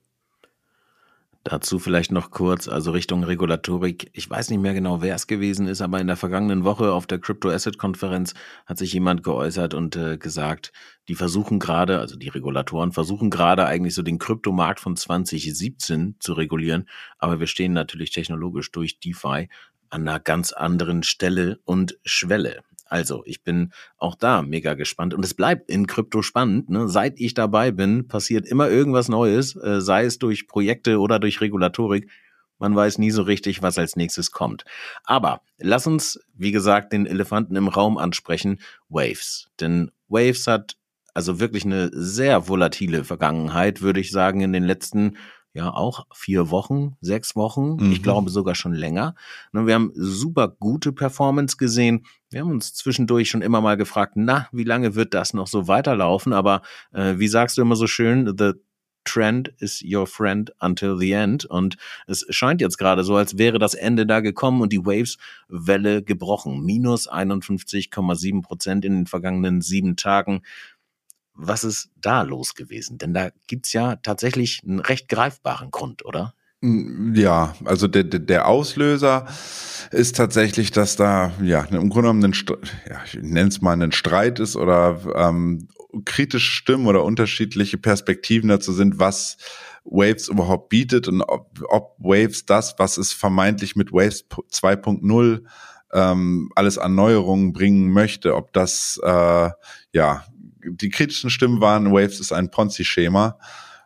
Dazu 1.50 1.80
vielleicht 1.80 2.12
noch 2.12 2.30
kurz, 2.30 2.68
also 2.68 2.92
Richtung 2.92 3.24
Regulatorik. 3.24 4.12
Ich 4.14 4.30
weiß 4.30 4.52
nicht 4.52 4.60
mehr 4.60 4.76
genau, 4.76 5.02
wer 5.02 5.16
es 5.16 5.26
gewesen 5.26 5.66
ist, 5.66 5.82
aber 5.82 6.00
in 6.00 6.06
der 6.06 6.16
vergangenen 6.16 6.64
Woche 6.64 6.92
auf 6.94 7.08
der 7.08 7.18
Crypto 7.18 7.50
Asset 7.50 7.80
Konferenz 7.80 8.36
hat 8.68 8.78
sich 8.78 8.94
jemand 8.94 9.24
geäußert 9.24 9.74
und 9.74 9.96
äh, 9.96 10.20
gesagt, 10.20 10.72
die 11.08 11.16
versuchen 11.16 11.58
gerade, 11.58 12.02
also 12.02 12.18
die 12.18 12.30
Regulatoren 12.30 12.92
versuchen 12.92 13.32
gerade 13.32 13.66
eigentlich 13.66 13.96
so 13.96 14.04
den 14.04 14.20
Kryptomarkt 14.20 14.80
von 14.80 14.96
2017 14.96 16.18
zu 16.20 16.34
regulieren, 16.34 16.88
aber 17.18 17.40
wir 17.40 17.48
stehen 17.48 17.74
natürlich 17.74 18.12
technologisch 18.12 18.72
durch 18.72 19.00
DeFi 19.00 19.50
an 19.90 20.08
einer 20.08 20.20
ganz 20.20 20.52
anderen 20.52 21.02
Stelle 21.02 21.62
und 21.66 21.98
Schwelle. 22.06 22.62
Also, 22.90 23.24
ich 23.26 23.44
bin 23.44 23.72
auch 23.98 24.16
da 24.16 24.42
mega 24.42 24.74
gespannt 24.74 25.14
und 25.14 25.24
es 25.24 25.36
bleibt 25.36 25.70
in 25.70 25.88
Krypto 25.88 26.22
spannend. 26.22 26.70
Ne? 26.70 26.90
Seit 26.90 27.20
ich 27.20 27.36
dabei 27.36 27.72
bin, 27.72 28.08
passiert 28.08 28.48
immer 28.48 28.70
irgendwas 28.70 29.10
Neues, 29.10 29.56
äh, 29.56 29.80
sei 29.80 30.06
es 30.06 30.18
durch 30.18 30.48
Projekte 30.48 31.00
oder 31.00 31.20
durch 31.20 31.40
Regulatorik. 31.40 32.10
Man 32.58 32.76
weiß 32.76 32.98
nie 32.98 33.12
so 33.12 33.22
richtig, 33.22 33.62
was 33.62 33.78
als 33.78 33.96
nächstes 33.96 34.32
kommt. 34.32 34.66
Aber 35.04 35.42
lass 35.60 35.88
uns, 35.88 36.20
wie 36.34 36.52
gesagt, 36.52 36.92
den 36.92 37.06
Elefanten 37.06 37.56
im 37.56 37.70
Raum 37.70 37.98
ansprechen, 37.98 38.60
Waves. 38.90 39.48
Denn 39.60 39.92
Waves 40.10 40.48
hat 40.48 40.76
also 41.14 41.40
wirklich 41.40 41.66
eine 41.66 41.90
sehr 41.94 42.48
volatile 42.48 43.04
Vergangenheit, 43.04 43.82
würde 43.82 44.00
ich 44.00 44.12
sagen, 44.12 44.42
in 44.42 44.54
den 44.54 44.64
letzten 44.64 45.18
ja 45.54 45.74
auch 45.74 46.06
vier 46.14 46.52
Wochen, 46.52 46.96
sechs 47.02 47.36
Wochen, 47.36 47.78
mhm. 47.78 47.92
ich 47.92 48.04
glaube 48.04 48.30
sogar 48.30 48.56
schon 48.56 48.74
länger. 48.74 49.16
Ne, 49.52 49.66
wir 49.66 49.74
haben 49.74 49.92
super 49.96 50.48
gute 50.48 50.92
Performance 50.92 51.58
gesehen. 51.58 52.06
Wir 52.30 52.42
haben 52.42 52.52
uns 52.52 52.74
zwischendurch 52.74 53.30
schon 53.30 53.42
immer 53.42 53.62
mal 53.62 53.78
gefragt, 53.78 54.14
na, 54.16 54.48
wie 54.52 54.64
lange 54.64 54.96
wird 54.96 55.14
das 55.14 55.34
noch 55.34 55.48
so 55.48 55.68
weiterlaufen? 55.68 56.34
Aber 56.34 56.62
äh, 56.94 57.16
wie 57.18 57.28
sagst 57.28 57.58
du 57.58 57.62
immer 57.62 57.76
so 57.76 57.88
schön, 57.88 58.36
the 58.38 58.54
trend 59.06 59.52
is 59.60 59.84
your 59.84 60.06
friend 60.06 60.52
until 60.60 60.98
the 60.98 61.14
end. 61.14 61.46
Und 61.46 61.78
es 62.06 62.26
scheint 62.30 62.62
jetzt 62.62 62.78
gerade 62.78 63.04
so, 63.04 63.16
als 63.16 63.38
wäre 63.38 63.58
das 63.58 63.74
Ende 63.74 64.06
da 64.06 64.20
gekommen 64.20 64.62
und 64.62 64.72
die 64.72 64.86
Waves-Welle 64.86 66.04
gebrochen. 66.04 66.64
Minus 66.64 67.10
51,7 67.10 68.44
Prozent 68.44 68.86
in 68.86 68.94
den 68.94 69.08
vergangenen 69.08 69.62
sieben 69.62 69.96
Tagen 69.96 70.42
was 71.40 71.64
ist 71.64 71.90
da 71.96 72.22
los 72.22 72.54
gewesen? 72.54 72.98
Denn 72.98 73.14
da 73.14 73.30
gibt's 73.48 73.74
ja 73.74 73.96
tatsächlich 73.96 74.62
einen 74.64 74.80
recht 74.80 75.08
greifbaren 75.08 75.72
Grund, 75.72 76.06
oder? 76.06 76.34
Mm, 76.62 77.16
ja, 77.16 77.56
also 77.64 77.88
der, 77.88 78.04
der 78.04 78.48
Auslöser 78.48 79.26
ist 79.92 80.18
tatsächlich, 80.18 80.72
dass 80.72 80.98
da 80.98 81.32
ja 81.42 81.64
im 81.64 81.90
Grunde 81.90 82.10
genommen 82.10 82.26
ein, 82.26 82.34
ja, 82.90 83.00
ich 83.06 83.16
nenne 83.22 83.50
es 83.50 83.62
mal 83.62 83.74
einen 83.74 83.94
Streit 83.94 84.40
ist 84.40 84.58
oder 84.58 85.00
ähm, 85.16 85.70
kritische 86.06 86.52
Stimmen 86.52 86.88
oder 86.88 87.04
unterschiedliche 87.04 87.78
Perspektiven 87.78 88.50
dazu 88.50 88.74
sind, 88.74 89.00
was 89.00 89.38
Waves 89.86 90.28
überhaupt 90.28 90.70
bietet 90.70 91.08
und 91.08 91.22
ob, 91.22 91.64
ob 91.70 91.96
Waves 92.00 92.46
das, 92.46 92.76
was 92.78 92.98
es 92.98 93.14
vermeintlich 93.14 93.76
mit 93.76 93.92
Waves 93.94 94.26
2.0 94.30 95.44
ähm, 95.94 96.52
alles 96.56 96.78
an 96.78 96.94
Neuerungen 96.94 97.54
bringen 97.54 97.92
möchte, 97.92 98.36
ob 98.36 98.54
das 98.54 99.00
äh, 99.04 99.50
ja 99.94 100.26
die 100.72 100.90
kritischen 100.90 101.30
Stimmen 101.30 101.62
waren, 101.62 101.92
Waves 101.92 102.20
ist 102.20 102.32
ein 102.32 102.52
Ponzi-Schema. 102.52 103.40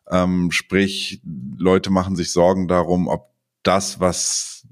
Ähm, 0.10 0.52
sprich, 0.52 1.22
Leute 1.58 1.90
machen 1.90 2.16
sich 2.16 2.32
Sorgen 2.32 2.68
darum, 2.68 3.08
ob 3.08 3.32
das, 3.64 4.00
was 4.00 4.66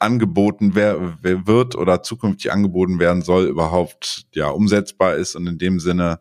angeboten 0.00 0.74
wer 0.74 1.46
wird 1.46 1.76
oder 1.76 2.02
zukünftig 2.02 2.52
angeboten 2.52 2.98
werden 2.98 3.22
soll, 3.22 3.46
überhaupt 3.46 4.26
ja 4.34 4.48
umsetzbar 4.48 5.14
ist 5.14 5.36
und 5.36 5.46
in 5.46 5.58
dem 5.58 5.78
Sinne 5.78 6.18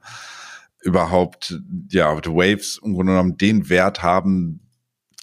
überhaupt 0.81 1.59
ja 1.89 2.15
Waves 2.15 2.79
im 2.83 2.93
Grunde 2.93 3.13
genommen 3.13 3.37
den 3.37 3.69
Wert 3.69 4.03
haben 4.03 4.59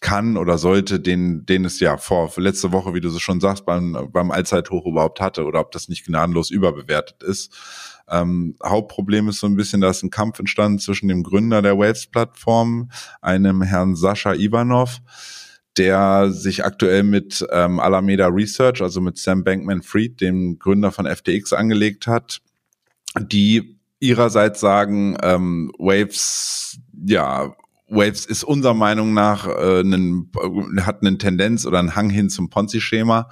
kann 0.00 0.36
oder 0.36 0.58
sollte, 0.58 1.00
den, 1.00 1.44
den 1.44 1.64
es 1.64 1.80
ja 1.80 1.96
vor 1.96 2.30
letzte 2.36 2.72
Woche, 2.72 2.94
wie 2.94 3.00
du 3.00 3.08
so 3.08 3.18
schon 3.18 3.40
sagst, 3.40 3.66
beim, 3.66 4.08
beim 4.12 4.30
Allzeithoch 4.30 4.86
überhaupt 4.86 5.20
hatte 5.20 5.44
oder 5.44 5.60
ob 5.60 5.72
das 5.72 5.88
nicht 5.88 6.06
gnadenlos 6.06 6.50
überbewertet 6.50 7.22
ist. 7.22 7.52
Ähm, 8.08 8.56
Hauptproblem 8.64 9.28
ist 9.28 9.40
so 9.40 9.46
ein 9.46 9.56
bisschen, 9.56 9.80
da 9.80 9.90
ist 9.90 10.02
ein 10.02 10.10
Kampf 10.10 10.38
entstanden 10.38 10.78
zwischen 10.78 11.08
dem 11.08 11.22
Gründer 11.22 11.62
der 11.62 11.78
Waves-Plattform, 11.78 12.90
einem 13.20 13.62
Herrn 13.62 13.96
Sascha 13.96 14.34
Ivanov, 14.34 14.98
der 15.76 16.30
sich 16.30 16.64
aktuell 16.64 17.02
mit 17.02 17.44
ähm, 17.50 17.80
Alameda 17.80 18.28
Research, 18.28 18.80
also 18.80 19.00
mit 19.00 19.18
Sam 19.18 19.44
Bankman-Fried, 19.44 20.20
dem 20.20 20.58
Gründer 20.58 20.92
von 20.92 21.06
FTX, 21.06 21.52
angelegt 21.52 22.06
hat, 22.06 22.40
die 23.18 23.78
ihrerseits 24.00 24.60
sagen, 24.60 25.16
ähm, 25.22 25.72
Waves, 25.78 26.78
ja, 27.04 27.54
Waves 27.88 28.26
ist 28.26 28.44
unserer 28.44 28.74
Meinung 28.74 29.14
nach 29.14 29.46
äh, 29.46 29.80
einen, 29.80 30.30
hat 30.80 31.02
eine 31.02 31.18
Tendenz 31.18 31.64
oder 31.66 31.78
einen 31.78 31.96
Hang 31.96 32.10
hin 32.10 32.28
zum 32.30 32.50
Ponzi-Schema 32.50 33.28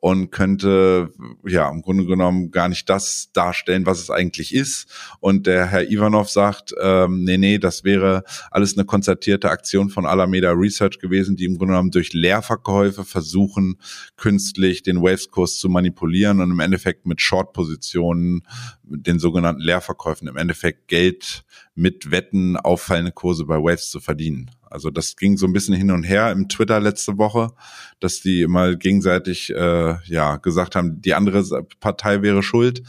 und 0.00 0.30
könnte 0.30 1.10
ja 1.44 1.68
im 1.68 1.82
Grunde 1.82 2.06
genommen 2.06 2.50
gar 2.50 2.68
nicht 2.68 2.88
das 2.88 3.30
darstellen, 3.32 3.84
was 3.84 3.98
es 3.98 4.10
eigentlich 4.10 4.54
ist. 4.54 4.86
Und 5.18 5.46
der 5.46 5.66
Herr 5.66 5.90
Ivanov 5.90 6.30
sagt, 6.30 6.72
ähm, 6.80 7.24
nee, 7.24 7.36
nee, 7.36 7.58
das 7.58 7.82
wäre 7.82 8.22
alles 8.50 8.76
eine 8.76 8.84
konzertierte 8.84 9.50
Aktion 9.50 9.90
von 9.90 10.06
Alameda 10.06 10.52
Research 10.52 11.00
gewesen, 11.00 11.36
die 11.36 11.46
im 11.46 11.58
Grunde 11.58 11.72
genommen 11.72 11.90
durch 11.90 12.12
Leerverkäufe 12.12 13.04
versuchen, 13.04 13.76
künstlich 14.16 14.84
den 14.84 15.02
Waves-Kurs 15.02 15.58
zu 15.58 15.68
manipulieren 15.68 16.40
und 16.40 16.52
im 16.52 16.60
Endeffekt 16.60 17.06
mit 17.06 17.20
Short-Positionen, 17.20 18.42
den 18.84 19.18
sogenannten 19.18 19.62
Leerverkäufen, 19.62 20.28
im 20.28 20.36
Endeffekt 20.36 20.86
Geld 20.88 21.44
mit 21.74 22.10
Wetten 22.10 22.56
auffallende 22.56 23.12
Kurse 23.12 23.44
bei 23.44 23.56
Waves 23.56 23.90
zu 23.90 24.00
verdienen. 24.00 24.50
Also 24.70 24.90
das 24.90 25.16
ging 25.16 25.36
so 25.36 25.46
ein 25.46 25.52
bisschen 25.52 25.74
hin 25.74 25.90
und 25.90 26.04
her 26.04 26.30
im 26.30 26.48
Twitter 26.48 26.80
letzte 26.80 27.18
Woche, 27.18 27.52
dass 28.00 28.20
die 28.20 28.46
mal 28.46 28.76
gegenseitig 28.76 29.50
äh, 29.50 29.96
ja 30.04 30.36
gesagt 30.36 30.76
haben, 30.76 31.00
die 31.00 31.14
andere 31.14 31.44
Partei 31.80 32.22
wäre 32.22 32.42
schuld. 32.42 32.82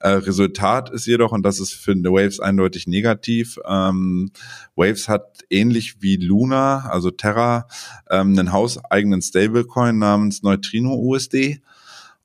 Äh, 0.00 0.10
Resultat 0.10 0.90
ist 0.90 1.06
jedoch, 1.06 1.32
und 1.32 1.44
das 1.44 1.60
ist 1.60 1.72
für 1.72 1.94
Waves 1.94 2.40
eindeutig 2.40 2.86
negativ, 2.86 3.58
ähm, 3.66 4.30
Waves 4.76 5.08
hat 5.08 5.40
ähnlich 5.50 6.02
wie 6.02 6.16
Luna, 6.16 6.88
also 6.88 7.10
Terra, 7.10 7.66
ähm, 8.10 8.38
einen 8.38 8.52
hauseigenen 8.52 9.22
Stablecoin 9.22 9.98
namens 9.98 10.42
Neutrino 10.42 10.94
USD. 10.94 11.60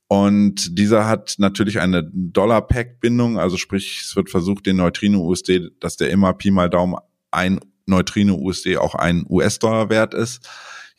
Und 0.10 0.78
dieser 0.78 1.06
hat 1.06 1.36
natürlich 1.38 1.82
eine 1.82 2.10
Dollar-Pack-Bindung, 2.14 3.38
also 3.38 3.58
sprich, 3.58 4.04
es 4.06 4.16
wird 4.16 4.30
versucht, 4.30 4.66
den 4.66 4.78
Neutrino 4.78 5.20
USD, 5.28 5.70
dass 5.82 5.98
der 5.98 6.10
immer 6.12 6.34
Pi 6.34 6.50
mal 6.50 6.70
Daumen 6.70 6.96
ein 7.30 7.60
Neutrino 7.88 8.36
USD 8.36 8.78
auch 8.78 8.96
ein 8.96 9.26
US-Dollar 9.28 9.90
wert 9.90 10.14
ist. 10.14 10.48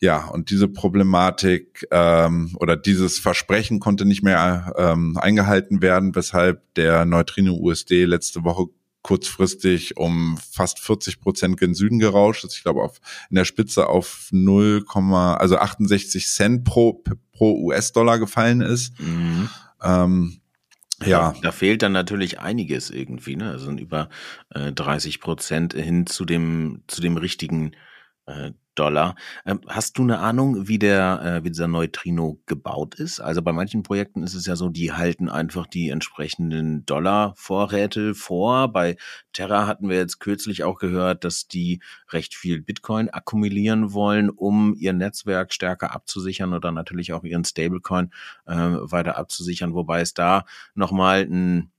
Ja, 0.01 0.27
und 0.27 0.49
diese 0.49 0.69
Problematik 0.69 1.85
ähm, 1.91 2.55
oder 2.59 2.77
dieses 2.77 3.19
Versprechen 3.19 3.79
konnte 3.79 4.05
nicht 4.05 4.23
mehr 4.23 4.73
ähm, 4.77 5.17
eingehalten 5.17 5.81
werden, 5.81 6.15
weshalb 6.15 6.73
der 6.75 7.03
Neutrino 7.05 7.53
USD 7.53 8.05
letzte 8.05 8.45
Woche 8.45 8.67
kurzfristig 9.01 9.97
um 9.97 10.37
fast 10.37 10.79
40 10.79 11.19
Prozent 11.19 11.57
gen 11.57 11.73
Süden 11.73 11.99
gerauscht 11.99 12.43
ist. 12.43 12.55
Ich 12.55 12.63
glaube, 12.63 12.81
auf, 12.81 12.99
in 13.29 13.35
der 13.35 13.45
Spitze 13.45 13.87
auf 13.87 14.29
0, 14.31 14.85
also 14.87 15.57
68 15.57 16.27
Cent 16.27 16.63
pro, 16.63 17.03
pro 17.31 17.57
US-Dollar 17.63 18.19
gefallen 18.19 18.61
ist. 18.61 18.97
Mhm. 18.99 19.49
Ähm, 19.81 20.41
ja. 21.05 21.33
Da, 21.41 21.51
fehlt 21.51 21.81
dann 21.81 21.91
natürlich 21.91 22.39
einiges 22.39 22.89
irgendwie, 22.89 23.35
ne? 23.35 23.51
Also 23.51 23.71
über 23.71 24.09
äh, 24.49 24.71
30 24.71 25.19
Prozent 25.19 25.73
hin 25.73 26.05
zu 26.05 26.25
dem, 26.25 26.83
zu 26.87 27.01
dem 27.01 27.17
richtigen 27.17 27.75
äh, 28.25 28.51
Dollar. 28.79 29.15
Ähm, 29.45 29.59
hast 29.67 29.97
du 29.97 30.03
eine 30.03 30.19
Ahnung, 30.19 30.67
wie 30.69 30.79
der, 30.79 31.21
äh, 31.21 31.43
wie 31.43 31.49
dieser 31.49 31.67
Neutrino 31.67 32.39
gebaut 32.45 32.95
ist? 32.95 33.19
Also 33.19 33.41
bei 33.41 33.51
manchen 33.51 33.83
Projekten 33.83 34.23
ist 34.23 34.33
es 34.33 34.45
ja 34.45 34.55
so, 34.55 34.69
die 34.69 34.93
halten 34.93 35.29
einfach 35.29 35.67
die 35.67 35.89
entsprechenden 35.89 36.85
Dollarvorräte 36.85 38.15
vor. 38.15 38.71
Bei 38.71 38.95
Terra 39.33 39.67
hatten 39.67 39.89
wir 39.89 39.97
jetzt 39.97 40.19
kürzlich 40.19 40.63
auch 40.63 40.79
gehört, 40.79 41.25
dass 41.25 41.47
die 41.47 41.81
recht 42.09 42.35
viel 42.35 42.61
Bitcoin 42.61 43.09
akkumulieren 43.09 43.91
wollen, 43.91 44.29
um 44.29 44.73
ihr 44.77 44.93
Netzwerk 44.93 45.53
stärker 45.53 45.93
abzusichern 45.93 46.53
oder 46.53 46.71
natürlich 46.71 47.11
auch 47.11 47.23
ihren 47.23 47.43
Stablecoin 47.43 48.11
äh, 48.45 48.55
weiter 48.55 49.17
abzusichern, 49.17 49.73
wobei 49.73 50.01
es 50.01 50.13
da 50.13 50.45
nochmal 50.73 51.23
ein 51.23 51.71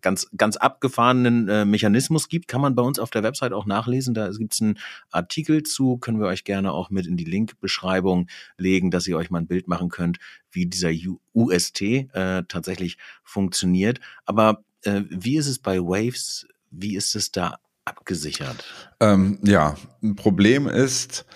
ganz, 0.00 0.28
ganz 0.36 0.56
abgefahrenen 0.56 1.48
äh, 1.48 1.64
Mechanismus 1.64 2.28
gibt, 2.28 2.48
kann 2.48 2.60
man 2.60 2.74
bei 2.74 2.82
uns 2.82 2.98
auf 2.98 3.10
der 3.10 3.22
Website 3.22 3.52
auch 3.52 3.66
nachlesen. 3.66 4.14
Da 4.14 4.30
gibt 4.30 4.54
es 4.54 4.60
einen 4.60 4.78
Artikel 5.10 5.62
zu, 5.62 5.98
können 5.98 6.20
wir 6.20 6.26
euch 6.26 6.44
gerne 6.44 6.72
auch 6.72 6.90
mit 6.90 7.06
in 7.06 7.16
die 7.16 7.24
Linkbeschreibung 7.24 8.28
legen, 8.56 8.90
dass 8.90 9.06
ihr 9.06 9.16
euch 9.16 9.30
mal 9.30 9.38
ein 9.38 9.46
Bild 9.46 9.68
machen 9.68 9.88
könnt, 9.88 10.18
wie 10.50 10.66
dieser 10.66 10.90
UST 11.34 11.82
äh, 11.82 12.42
tatsächlich 12.48 12.98
funktioniert. 13.22 14.00
Aber 14.24 14.64
äh, 14.82 15.02
wie 15.10 15.36
ist 15.36 15.46
es 15.46 15.58
bei 15.58 15.78
Waves? 15.78 16.46
Wie 16.70 16.96
ist 16.96 17.14
es 17.14 17.32
da 17.32 17.58
abgesichert? 17.84 18.64
Ähm, 19.00 19.38
ja, 19.42 19.76
ein 20.02 20.16
Problem 20.16 20.66
ist, 20.68 21.26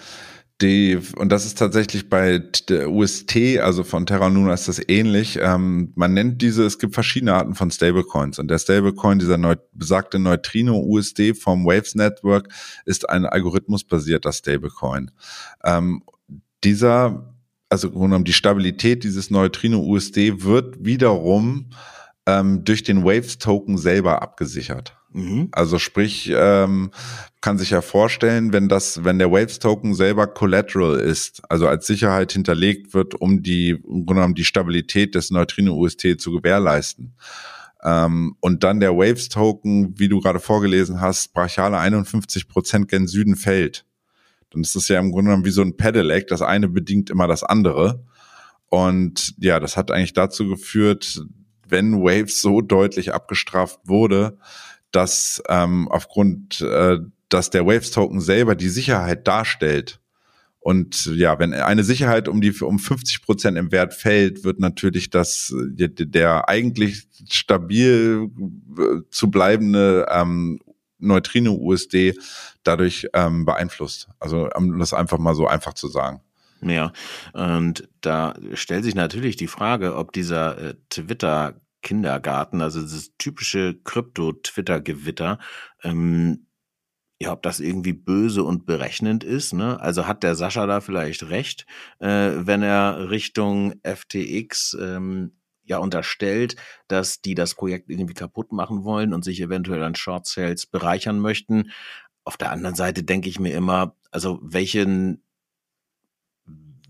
die, 0.60 0.98
und 1.16 1.30
das 1.30 1.46
ist 1.46 1.56
tatsächlich 1.56 2.08
bei 2.08 2.38
der 2.68 2.90
UST, 2.90 3.58
also 3.60 3.84
von 3.84 4.06
Terra 4.06 4.26
Luna 4.26 4.54
ist 4.54 4.66
das 4.66 4.80
ähnlich. 4.88 5.38
Ähm, 5.40 5.92
man 5.94 6.14
nennt 6.14 6.42
diese, 6.42 6.64
es 6.64 6.80
gibt 6.80 6.94
verschiedene 6.94 7.34
Arten 7.34 7.54
von 7.54 7.70
Stablecoins. 7.70 8.40
Und 8.40 8.48
der 8.48 8.58
Stablecoin, 8.58 9.20
dieser 9.20 9.38
neu, 9.38 9.54
besagte 9.72 10.18
Neutrino 10.18 10.80
USD 10.80 11.34
vom 11.34 11.64
Waves 11.64 11.94
Network, 11.94 12.48
ist 12.86 13.08
ein 13.08 13.24
algorithmusbasierter 13.24 14.32
Stablecoin. 14.32 15.12
Ähm, 15.64 16.02
dieser, 16.64 17.34
also 17.68 17.92
genommen 17.92 18.24
die 18.24 18.32
Stabilität 18.32 19.04
dieses 19.04 19.30
Neutrino 19.30 19.80
USD 19.80 20.42
wird 20.42 20.84
wiederum 20.84 21.70
ähm, 22.26 22.64
durch 22.64 22.82
den 22.82 23.04
Waves 23.04 23.38
Token 23.38 23.78
selber 23.78 24.22
abgesichert. 24.22 24.97
Mhm. 25.12 25.48
Also 25.52 25.78
sprich, 25.78 26.30
ähm, 26.34 26.90
kann 27.40 27.58
sich 27.58 27.70
ja 27.70 27.80
vorstellen, 27.80 28.52
wenn 28.52 28.68
das, 28.68 29.04
wenn 29.04 29.18
der 29.18 29.30
Waves 29.30 29.58
Token 29.58 29.94
selber 29.94 30.26
Collateral 30.26 30.98
ist, 30.98 31.42
also 31.48 31.68
als 31.68 31.86
Sicherheit 31.86 32.32
hinterlegt 32.32 32.94
wird, 32.94 33.14
um 33.14 33.42
die, 33.42 33.70
im 33.70 34.06
Grunde 34.06 34.14
genommen 34.14 34.34
die 34.34 34.44
Stabilität 34.44 35.14
des 35.14 35.30
Neutrino 35.30 35.74
UST 35.74 36.20
zu 36.20 36.32
gewährleisten. 36.32 37.14
Ähm, 37.82 38.36
und 38.40 38.64
dann 38.64 38.80
der 38.80 38.96
Waves 38.96 39.28
Token, 39.28 39.98
wie 39.98 40.08
du 40.08 40.20
gerade 40.20 40.40
vorgelesen 40.40 41.00
hast, 41.00 41.32
brachiale 41.32 41.78
51 41.78 42.48
Prozent 42.48 42.88
gen 42.88 43.06
Süden 43.06 43.36
fällt. 43.36 43.84
Dann 44.50 44.62
ist 44.62 44.74
es 44.74 44.88
ja 44.88 44.98
im 44.98 45.12
Grunde 45.12 45.30
genommen 45.30 45.44
wie 45.44 45.50
so 45.50 45.62
ein 45.62 45.76
Pedelec. 45.76 46.26
Das 46.28 46.42
eine 46.42 46.68
bedingt 46.68 47.10
immer 47.10 47.28
das 47.28 47.44
andere. 47.44 48.04
Und 48.68 49.34
ja, 49.38 49.60
das 49.60 49.76
hat 49.76 49.90
eigentlich 49.90 50.12
dazu 50.12 50.48
geführt, 50.48 51.22
wenn 51.66 52.02
Waves 52.02 52.40
so 52.40 52.60
deutlich 52.60 53.14
abgestraft 53.14 53.78
wurde, 53.84 54.38
dass 54.92 55.42
ähm, 55.48 55.88
aufgrund, 55.88 56.60
äh, 56.60 56.98
dass 57.28 57.50
der 57.50 57.66
Waves 57.66 57.90
Token 57.90 58.20
selber 58.20 58.54
die 58.54 58.68
Sicherheit 58.68 59.26
darstellt. 59.26 60.00
Und 60.60 61.06
ja, 61.06 61.38
wenn 61.38 61.54
eine 61.54 61.84
Sicherheit 61.84 62.28
um 62.28 62.40
die 62.40 62.52
um 62.60 62.78
50 62.78 63.22
Prozent 63.22 63.56
im 63.56 63.72
Wert 63.72 63.94
fällt, 63.94 64.44
wird 64.44 64.60
natürlich 64.60 65.08
das 65.08 65.54
der, 65.56 65.88
der 65.88 66.48
eigentlich 66.48 67.06
stabil 67.28 68.28
äh, 68.78 69.00
zu 69.10 69.30
bleibende 69.30 70.06
ähm, 70.10 70.60
Neutrino 70.98 71.54
USD 71.54 72.14
dadurch 72.64 73.08
ähm, 73.14 73.44
beeinflusst. 73.44 74.08
Also 74.18 74.48
um 74.54 74.78
das 74.78 74.92
einfach 74.92 75.18
mal 75.18 75.34
so 75.34 75.46
einfach 75.46 75.74
zu 75.74 75.88
sagen. 75.88 76.20
Ja, 76.60 76.92
und 77.34 77.88
da 78.00 78.34
stellt 78.54 78.84
sich 78.84 78.96
natürlich 78.96 79.36
die 79.36 79.46
Frage, 79.46 79.94
ob 79.94 80.12
dieser 80.12 80.58
äh, 80.58 80.74
Twitter 80.90 81.54
Kindergarten, 81.82 82.60
also 82.60 82.80
das 82.80 83.12
typische 83.18 83.74
Krypto-Twitter-Gewitter, 83.82 85.38
ähm, 85.82 86.46
ja, 87.20 87.32
ob 87.32 87.42
das 87.42 87.58
irgendwie 87.60 87.92
böse 87.92 88.44
und 88.44 88.64
berechnend 88.64 89.24
ist. 89.24 89.52
Ne? 89.52 89.80
Also 89.80 90.06
hat 90.06 90.22
der 90.22 90.36
Sascha 90.36 90.66
da 90.66 90.80
vielleicht 90.80 91.30
recht, 91.30 91.66
äh, 91.98 92.32
wenn 92.36 92.62
er 92.62 93.10
Richtung 93.10 93.74
FTX 93.82 94.76
ähm, 94.80 95.32
ja 95.64 95.78
unterstellt, 95.78 96.56
dass 96.86 97.20
die 97.20 97.34
das 97.34 97.54
Projekt 97.54 97.90
irgendwie 97.90 98.14
kaputt 98.14 98.52
machen 98.52 98.84
wollen 98.84 99.12
und 99.12 99.24
sich 99.24 99.40
eventuell 99.40 99.82
an 99.82 99.94
Short 99.94 100.26
Sales 100.26 100.66
bereichern 100.66 101.18
möchten. 101.18 101.70
Auf 102.24 102.36
der 102.36 102.52
anderen 102.52 102.76
Seite 102.76 103.02
denke 103.02 103.28
ich 103.28 103.40
mir 103.40 103.54
immer, 103.54 103.96
also 104.10 104.38
welchen 104.42 105.22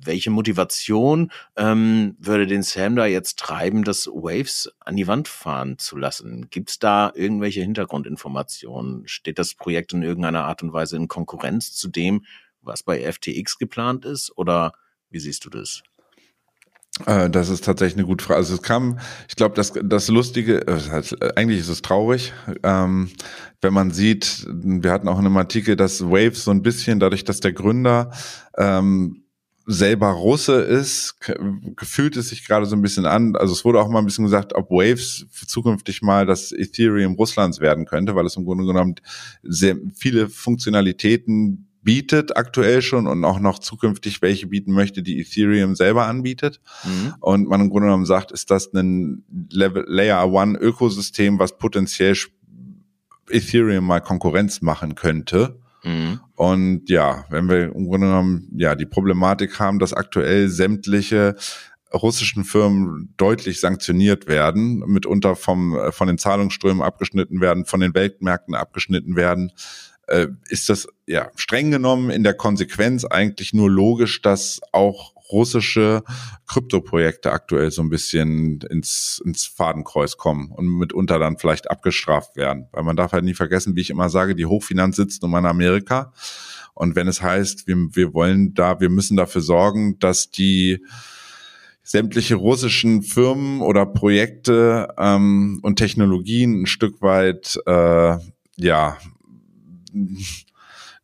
welche 0.09 0.31
Motivation 0.31 1.31
ähm, 1.57 2.17
würde 2.19 2.47
den 2.47 2.63
Sam 2.63 2.97
da 2.97 3.07
jetzt 3.07 3.39
treiben, 3.39 3.85
das 3.85 4.07
Waves 4.07 4.73
an 4.81 4.97
die 4.97 5.07
Wand 5.07 5.29
fahren 5.29 5.79
zu 5.79 5.97
lassen? 5.97 6.49
Gibt 6.51 6.71
es 6.71 6.79
da 6.79 7.13
irgendwelche 7.15 7.61
Hintergrundinformationen? 7.61 9.07
Steht 9.07 9.39
das 9.39 9.55
Projekt 9.55 9.93
in 9.93 10.03
irgendeiner 10.03 10.47
Art 10.47 10.63
und 10.63 10.73
Weise 10.73 10.97
in 10.97 11.09
Konkurrenz 11.09 11.75
zu 11.75 11.89
dem, 11.89 12.25
was 12.63 12.83
bei 12.83 13.01
FTX 13.01 13.59
geplant 13.59 14.07
ist? 14.07 14.33
Oder 14.37 14.73
wie 15.11 15.21
siehst 15.21 15.45
du 15.45 15.51
das? 15.51 15.83
Äh, 17.07 17.29
das 17.29 17.51
ist 17.51 17.65
tatsächlich 17.65 17.99
eine 17.99 18.07
gute 18.07 18.25
Frage. 18.25 18.39
Also 18.39 18.55
es 18.55 18.63
kam, 18.63 18.99
ich 19.29 19.37
glaube, 19.37 19.55
das, 19.55 19.73
das 19.83 20.09
Lustige, 20.09 20.67
äh, 20.67 21.33
eigentlich 21.37 21.61
ist 21.61 21.69
es 21.69 21.83
traurig, 21.83 22.33
ähm, 22.63 23.11
wenn 23.61 23.75
man 23.75 23.91
sieht, 23.91 24.47
wir 24.49 24.91
hatten 24.91 25.09
auch 25.09 25.19
in 25.19 25.27
einem 25.27 25.37
Artikel, 25.37 25.77
dass 25.77 26.03
Waves 26.03 26.45
so 26.45 26.51
ein 26.51 26.63
bisschen, 26.63 26.99
dadurch, 26.99 27.25
dass 27.25 27.41
der 27.41 27.53
Gründer 27.53 28.13
ähm, 28.57 29.25
selber 29.71 30.09
Russe 30.09 30.63
ist, 30.63 31.17
gefühlt 31.77 32.17
es 32.17 32.31
sich 32.31 32.47
gerade 32.47 32.65
so 32.65 32.75
ein 32.75 32.81
bisschen 32.81 33.05
an. 33.05 33.37
Also 33.37 33.53
es 33.53 33.67
wurde 33.67 33.81
auch 33.81 33.89
mal 33.89 33.99
ein 33.99 34.07
bisschen 34.07 34.25
gesagt, 34.25 34.55
ob 34.55 34.71
Waves 34.71 35.27
zukünftig 35.47 36.01
mal 36.01 36.25
das 36.25 36.53
Ethereum 36.53 37.13
Russlands 37.15 37.61
werden 37.61 37.85
könnte, 37.85 38.15
weil 38.15 38.25
es 38.25 38.37
im 38.37 38.47
Grunde 38.47 38.65
genommen 38.65 38.95
sehr 39.43 39.77
viele 39.95 40.31
Funktionalitäten 40.31 41.69
bietet 41.83 42.35
aktuell 42.35 42.81
schon 42.81 43.07
und 43.07 43.25
auch 43.27 43.41
noch 43.41 43.59
zukünftig 43.59 44.23
welche 44.23 44.47
bieten 44.47 44.73
möchte, 44.73 45.03
die 45.03 45.21
Ethereum 45.21 45.75
selber 45.75 46.07
anbietet. 46.07 46.61
Mhm. 46.85 47.15
Und 47.21 47.49
man 47.49 47.61
im 47.61 47.69
Grunde 47.69 47.89
genommen 47.89 48.07
sagt, 48.07 48.33
ist 48.33 48.51
das 48.51 48.73
ein 48.73 49.23
Level, 49.51 49.85
Layer 49.87 50.33
One 50.33 50.59
Ökosystem, 50.59 51.39
was 51.39 51.59
potenziell 51.59 52.17
Ethereum 53.29 53.85
mal 53.85 54.01
Konkurrenz 54.01 54.63
machen 54.63 54.95
könnte. 54.95 55.61
Mhm. 55.85 56.21
Und 56.35 56.91
ja, 56.91 57.25
wenn 57.31 57.49
wir 57.49 57.65
im 57.75 57.87
Grunde 57.87 58.09
genommen 58.09 58.49
ja 58.57 58.75
die 58.75 58.87
Problematik 58.87 59.59
haben, 59.59 59.79
dass 59.79 59.93
aktuell 59.93 60.49
sämtliche 60.49 61.37
russischen 61.93 62.45
Firmen 62.45 63.15
deutlich 63.17 63.61
sanktioniert 63.61 64.27
werden, 64.27 64.81
mitunter 64.87 65.37
vom, 65.37 65.77
äh, 65.77 65.93
von 65.93 66.09
den 66.09 66.19
Zahlungsströmen 66.19 66.83
abgeschnitten 66.83 67.41
werden, 67.41 67.65
von 67.65 67.81
den 67.81 67.95
Weltmärkten 67.95 68.55
abgeschnitten 68.55 69.17
werden, 69.17 69.53
äh, 70.07 70.29
ist 70.49 70.69
das 70.69 70.87
ja 71.07 71.31
streng 71.37 71.71
genommen 71.71 72.11
in 72.11 72.25
der 72.25 72.35
Konsequenz 72.35 73.05
eigentlich 73.05 73.53
nur 73.53 73.71
logisch, 73.71 74.23
dass 74.23 74.61
auch 74.73 75.15
russische 75.31 76.03
Kryptoprojekte 76.47 77.33
aktuell 77.33 77.71
so 77.71 77.83
ein 77.83 77.91
bisschen 77.91 78.61
ins, 78.71 79.21
ins 79.25 79.45
Fadenkreuz 79.45 80.17
kommen 80.17 80.51
und 80.51 80.67
mitunter 80.67 81.19
dann 81.19 81.39
vielleicht 81.39 81.71
abgestraft 81.71 82.37
werden. 82.37 82.69
Weil 82.73 82.85
man 82.85 82.97
darf 82.97 83.13
halt 83.13 83.25
nie 83.25 83.35
vergessen, 83.35 83.77
wie 83.77 83.81
ich 83.81 83.91
immer 83.91 84.09
sage, 84.09 84.35
die 84.35 84.47
Hochfinanz 84.47 84.97
sitzt 84.97 85.23
nun 85.23 85.31
mal 85.31 85.41
in 85.41 85.47
Amerika. 85.47 86.13
Und 86.75 86.95
wenn 86.95 87.09
es 87.09 87.23
heißt, 87.23 87.67
wir, 87.67 87.77
wir 87.93 88.15
wollen 88.15 88.55
da, 88.55 88.81
wir 88.81 88.89
müssen 88.89 89.17
dafür 89.17 89.41
sorgen, 89.41 89.99
dass 89.99 90.31
die 90.31 90.85
sämtliche 91.83 92.35
russischen 92.35 93.03
Firmen 93.03 93.63
oder 93.63 93.87
Projekte 93.87 94.95
ähm, 94.99 95.59
und 95.63 95.77
Technologien 95.77 96.63
ein 96.63 96.67
Stück 96.67 97.01
weit 97.01 97.59
äh, 97.67 98.19
ja 98.57 98.99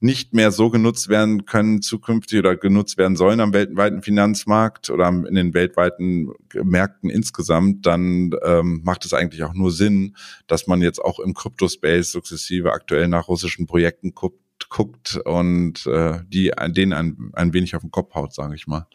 nicht 0.04 0.34
mehr 0.34 0.52
so 0.52 0.68
genutzt 0.68 1.08
werden 1.08 1.46
können 1.46 1.80
zukünftig 1.80 2.38
oder 2.38 2.56
genutzt 2.56 2.98
werden 2.98 3.16
sollen 3.16 3.40
am 3.40 3.54
weltweiten 3.54 4.02
Finanzmarkt 4.02 4.90
oder 4.90 5.08
in 5.08 5.34
den 5.34 5.54
weltweiten 5.54 6.30
Märkten 6.52 7.08
insgesamt, 7.08 7.86
dann 7.86 8.32
ähm, 8.44 8.82
macht 8.84 9.06
es 9.06 9.14
eigentlich 9.14 9.44
auch 9.44 9.54
nur 9.54 9.70
Sinn, 9.70 10.14
dass 10.46 10.66
man 10.66 10.82
jetzt 10.82 10.98
auch 11.02 11.20
im 11.20 11.32
Crypto-Space 11.32 12.12
sukzessive 12.12 12.74
aktuell 12.74 13.08
nach 13.08 13.28
russischen 13.28 13.66
Projekten 13.66 14.14
guckt, 14.14 14.68
guckt 14.68 15.16
und 15.24 15.86
äh, 15.86 16.20
die 16.28 16.52
denen 16.68 16.92
ein, 16.92 17.30
ein 17.32 17.54
wenig 17.54 17.74
auf 17.74 17.80
den 17.80 17.90
Kopf 17.90 18.14
haut, 18.14 18.34
sage 18.34 18.54
ich 18.56 18.66
mal. 18.66 18.86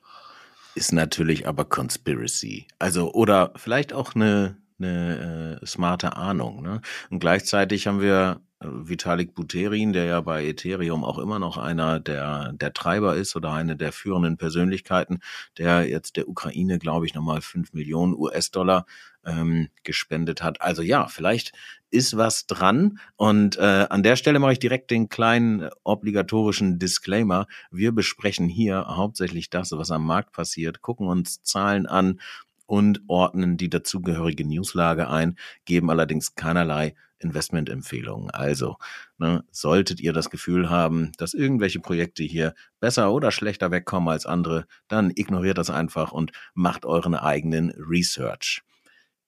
Ist 0.76 0.94
natürlich 0.94 1.48
aber 1.48 1.66
Conspiracy. 1.66 2.68
Also, 2.78 3.12
oder 3.14 3.52
vielleicht 3.56 3.94
auch 3.94 4.14
eine, 4.14 4.58
eine 4.78 5.60
äh, 5.60 5.66
smarte 5.66 6.16
Ahnung. 6.16 6.62
Ne? 6.62 6.82
Und 7.10 7.18
gleichzeitig 7.18 7.88
haben 7.88 8.00
wir 8.00 8.42
Vitalik 8.62 9.34
Buterin, 9.36 9.94
der 9.94 10.06
ja 10.06 10.22
bei 10.22 10.46
Ethereum 10.46 11.06
auch 11.06 11.18
immer 11.18 11.40
noch 11.40 11.58
einer 11.58 12.00
der, 12.00 12.52
der 12.54 12.74
Treiber 12.74 13.16
ist 13.16 13.36
oder 13.36 13.54
eine 13.54 13.78
der 13.78 13.94
führenden 13.94 14.36
Persönlichkeiten, 14.36 15.20
der 15.58 15.88
jetzt 15.88 16.18
der 16.18 16.28
Ukraine, 16.28 16.78
glaube 16.78 17.06
ich, 17.06 17.14
nochmal 17.14 17.42
fünf 17.42 17.72
Millionen 17.72 18.14
US-Dollar 18.14 18.86
ähm, 19.26 19.70
gespendet 19.84 20.44
hat. 20.44 20.62
Also 20.62 20.82
ja, 20.82 21.08
vielleicht 21.08 21.54
ist 21.90 22.18
was 22.18 22.48
dran. 22.48 23.00
Und 23.16 23.58
äh, 23.58 23.88
an 23.90 24.04
der 24.04 24.18
Stelle 24.18 24.40
mache 24.40 24.54
ich 24.54 24.60
direkt 24.60 24.92
den 24.92 25.08
kleinen 25.08 25.70
obligatorischen 25.84 26.80
Disclaimer. 26.80 27.48
Wir 27.72 27.94
besprechen 27.94 28.50
hier 28.50 28.86
hauptsächlich 28.88 29.50
das, 29.50 29.72
was 29.72 29.90
am 29.90 30.06
Markt 30.06 30.34
passiert, 30.34 30.82
gucken 30.82 31.08
uns 31.08 31.42
Zahlen 31.44 31.86
an 31.86 32.20
und 32.66 33.02
ordnen 33.08 33.58
die 33.58 33.70
dazugehörige 33.70 34.46
Newslage 34.46 35.10
ein, 35.10 35.38
geben 35.66 35.90
allerdings 35.90 36.36
keinerlei 36.36 36.94
Investmentempfehlungen. 37.20 38.30
Also, 38.32 38.78
ne, 39.18 39.44
solltet 39.52 40.00
ihr 40.00 40.14
das 40.14 40.30
Gefühl 40.30 40.70
haben, 40.70 41.12
dass 41.18 41.34
irgendwelche 41.34 41.80
Projekte 41.80 42.24
hier 42.24 42.54
besser 42.80 43.12
oder 43.12 43.32
schlechter 43.32 43.72
wegkommen 43.72 44.10
als 44.10 44.26
andere, 44.26 44.66
dann 44.88 45.12
ignoriert 45.14 45.58
das 45.58 45.70
einfach 45.70 46.12
und 46.12 46.32
macht 46.54 46.86
euren 46.86 47.16
eigenen 47.16 47.72
Research. 47.72 48.62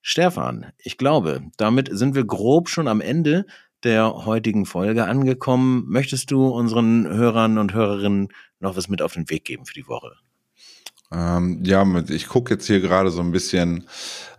Stefan, 0.00 0.72
ich 0.78 0.98
glaube, 0.98 1.42
damit 1.56 1.88
sind 1.92 2.14
wir 2.14 2.24
grob 2.24 2.68
schon 2.68 2.88
am 2.88 3.00
Ende 3.00 3.46
der 3.84 4.26
heutigen 4.26 4.66
Folge 4.66 5.04
angekommen. 5.04 5.84
Möchtest 5.88 6.30
du 6.30 6.48
unseren 6.48 7.08
Hörern 7.08 7.58
und 7.58 7.72
Hörerinnen 7.74 8.28
noch 8.60 8.76
was 8.76 8.88
mit 8.88 9.02
auf 9.02 9.14
den 9.14 9.28
Weg 9.30 9.44
geben 9.44 9.66
für 9.66 9.74
die 9.74 9.86
Woche? 9.86 10.12
Ähm, 11.12 11.62
ja, 11.64 11.84
ich 12.08 12.26
gucke 12.28 12.54
jetzt 12.54 12.66
hier 12.66 12.80
gerade 12.80 13.10
so 13.10 13.20
ein 13.20 13.32
bisschen 13.32 13.86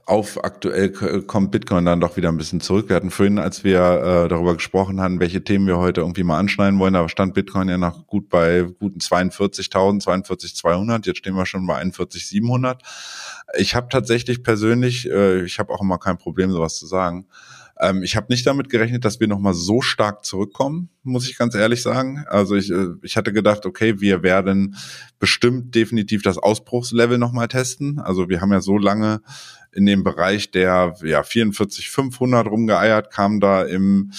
auf 0.05 0.43
aktuell 0.43 0.91
kommt 1.23 1.51
Bitcoin 1.51 1.85
dann 1.85 2.01
doch 2.01 2.17
wieder 2.17 2.29
ein 2.29 2.37
bisschen 2.37 2.59
zurück. 2.59 2.89
Wir 2.89 2.95
hatten 2.95 3.09
vorhin, 3.11 3.39
als 3.39 3.63
wir 3.63 3.79
äh, 3.79 4.27
darüber 4.27 4.53
gesprochen 4.55 4.99
haben, 4.99 5.19
welche 5.19 5.43
Themen 5.43 5.65
wir 5.65 5.77
heute 5.77 6.01
irgendwie 6.01 6.23
mal 6.23 6.39
anschneiden 6.39 6.77
wollen, 6.79 6.93
da 6.93 7.07
stand 7.07 7.33
Bitcoin 7.33 7.69
ja 7.69 7.77
noch 7.77 8.05
gut 8.05 8.27
bei 8.29 8.63
guten 8.79 8.99
42.000, 8.99 10.03
42.200. 10.03 11.05
Jetzt 11.05 11.19
stehen 11.19 11.35
wir 11.35 11.45
schon 11.45 11.65
bei 11.65 11.81
41.700. 11.81 12.79
Ich 13.57 13.75
habe 13.75 13.87
tatsächlich 13.89 14.43
persönlich, 14.43 15.09
äh, 15.09 15.43
ich 15.43 15.59
habe 15.59 15.73
auch 15.73 15.81
immer 15.81 15.97
kein 15.97 16.17
Problem, 16.17 16.51
sowas 16.51 16.75
zu 16.75 16.85
sagen, 16.85 17.27
ähm, 17.79 18.03
ich 18.03 18.15
habe 18.15 18.27
nicht 18.29 18.45
damit 18.45 18.69
gerechnet, 18.69 19.03
dass 19.03 19.19
wir 19.19 19.27
nochmal 19.27 19.53
so 19.53 19.81
stark 19.81 20.25
zurückkommen, 20.25 20.89
muss 21.03 21.27
ich 21.27 21.37
ganz 21.37 21.55
ehrlich 21.55 21.81
sagen. 21.81 22.23
Also 22.27 22.55
ich, 22.55 22.71
äh, 22.71 22.89
ich 23.01 23.17
hatte 23.17 23.33
gedacht, 23.33 23.65
okay, 23.65 23.99
wir 23.99 24.21
werden 24.21 24.75
bestimmt 25.19 25.73
definitiv 25.73 26.21
das 26.21 26.37
Ausbruchslevel 26.37 27.17
nochmal 27.17 27.47
testen. 27.47 27.99
Also 27.99 28.29
wir 28.29 28.41
haben 28.41 28.51
ja 28.51 28.61
so 28.61 28.77
lange 28.77 29.21
in 29.73 29.85
dem 29.85 30.03
Bereich 30.03 30.51
der 30.51 30.95
ja, 31.03 31.23
44, 31.23 31.89
500 31.89 32.47
rumgeeiert, 32.47 33.11
kam 33.11 33.39
da 33.39 33.63
im 33.63 34.11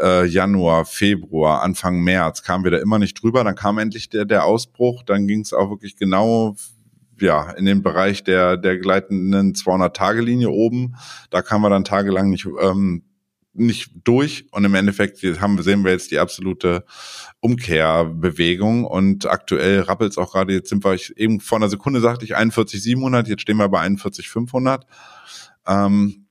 äh, 0.00 0.26
Januar, 0.26 0.84
Februar, 0.84 1.62
Anfang 1.62 2.00
März, 2.00 2.42
kamen 2.42 2.64
wir 2.64 2.70
da 2.70 2.78
immer 2.78 2.98
nicht 2.98 3.22
drüber. 3.22 3.44
Dann 3.44 3.54
kam 3.54 3.78
endlich 3.78 4.08
der, 4.08 4.24
der 4.24 4.44
Ausbruch. 4.44 5.02
Dann 5.02 5.26
ging 5.26 5.40
es 5.40 5.52
auch 5.52 5.70
wirklich 5.70 5.96
genau 5.96 6.56
ja, 7.20 7.50
in 7.52 7.64
den 7.64 7.82
Bereich 7.82 8.24
der, 8.24 8.56
der 8.56 8.78
gleitenden 8.78 9.52
200-Tage-Linie 9.52 10.50
oben. 10.50 10.96
Da 11.30 11.42
kamen 11.42 11.64
wir 11.64 11.70
dann 11.70 11.84
tagelang 11.84 12.30
nicht 12.30 12.46
ähm, 12.60 13.04
nicht 13.54 13.90
durch 14.04 14.46
und 14.50 14.64
im 14.64 14.74
Endeffekt 14.74 15.22
haben, 15.40 15.60
sehen 15.62 15.84
wir 15.84 15.92
jetzt 15.92 16.10
die 16.10 16.18
absolute 16.18 16.84
Umkehrbewegung 17.40 18.84
und 18.84 19.26
aktuell 19.26 19.80
rappelt 19.80 20.12
es 20.12 20.18
auch 20.18 20.32
gerade, 20.32 20.54
jetzt 20.54 20.70
sind 20.70 20.84
wir, 20.84 20.98
eben 21.16 21.40
vor 21.40 21.58
einer 21.58 21.68
Sekunde 21.68 22.00
sagte 22.00 22.24
ich 22.24 22.34
41,700, 22.34 23.28
jetzt 23.28 23.42
stehen 23.42 23.58
wir 23.58 23.68
bei 23.68 23.80
41,500. 23.80 24.86
Ähm, 25.66 26.26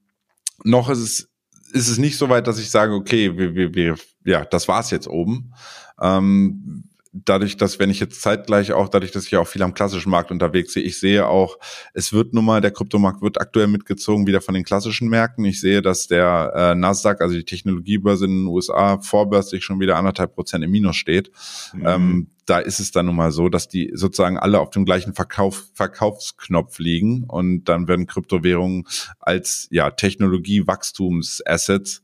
noch 0.64 0.90
ist 0.90 1.00
es, 1.00 1.30
ist 1.74 1.90
es 1.90 1.98
nicht 1.98 2.18
so 2.18 2.30
weit, 2.30 2.48
dass 2.48 2.60
ich 2.60 2.70
sage, 2.70 2.94
okay, 2.94 3.38
wir, 3.38 3.56
wir, 3.56 3.74
wir, 3.74 3.96
ja, 4.26 4.44
das 4.46 4.68
war's 4.68 4.92
jetzt 4.92 5.08
oben. 5.08 5.54
Ähm, 6.02 6.84
dadurch, 7.14 7.58
dass 7.58 7.80
wenn 7.80 7.90
ich 7.90 8.00
jetzt 8.00 8.22
zeitgleich 8.22 8.72
auch, 8.72 8.88
dadurch, 8.88 9.12
dass 9.12 9.26
ich 9.26 9.36
auch 9.36 9.48
viel 9.48 9.64
am 9.64 9.74
klassischen 9.74 10.10
Markt 10.10 10.32
unterwegs 10.32 10.74
sehe, 10.74 10.84
ich 10.84 11.00
sehe 11.00 11.28
auch, 11.28 11.58
es 11.94 12.14
wird 12.14 12.34
nun 12.34 12.46
mal, 12.46 12.62
der 12.62 12.72
Kryptomarkt 12.72 13.22
wird 13.22 13.40
aktuell 13.40 13.68
mitgezogen 13.68 14.28
wieder 14.28 14.42
von 14.42 14.54
den 14.54 14.64
klassischen 14.64 15.10
Märkten. 15.10 15.46
Ich 15.46 15.60
sehe, 15.60 15.82
dass 15.82 16.08
der 16.08 16.54
äh, 16.56 16.76
Nasdaq, 16.76 17.22
also 17.22 17.36
die 17.36 17.44
Technologiebörse 17.44 18.26
in 18.26 18.44
den 18.44 18.48
USA, 18.48 19.00
vorbörslich 19.00 19.64
schon 19.64 19.80
wieder 19.80 19.98
anderthalb 19.98 20.36
Prozent 20.36 20.64
im 20.64 20.72
Minus 20.72 20.96
steht. 20.96 21.32
Mhm. 21.74 21.86
Ähm, 21.86 22.28
da 22.46 22.60
ist 22.60 22.80
es 22.80 22.92
dann 22.92 23.06
nun 23.06 23.16
mal 23.16 23.32
so, 23.32 23.50
dass 23.50 23.68
die 23.68 23.92
sozusagen 23.94 24.38
alle 24.38 24.60
auf 24.60 24.72
dem 24.72 24.86
gleichen 24.86 25.14
Verkauf, 25.14 25.66
Verkaufsknopf 25.74 26.80
liegen 26.80 27.26
und 27.26 27.66
dann 27.66 27.88
werden 27.88 28.08
Kryptowährungen 28.08 28.88
als 29.20 29.68
ja 29.72 29.92
Technologie-Wachstums-Assets 29.92 32.04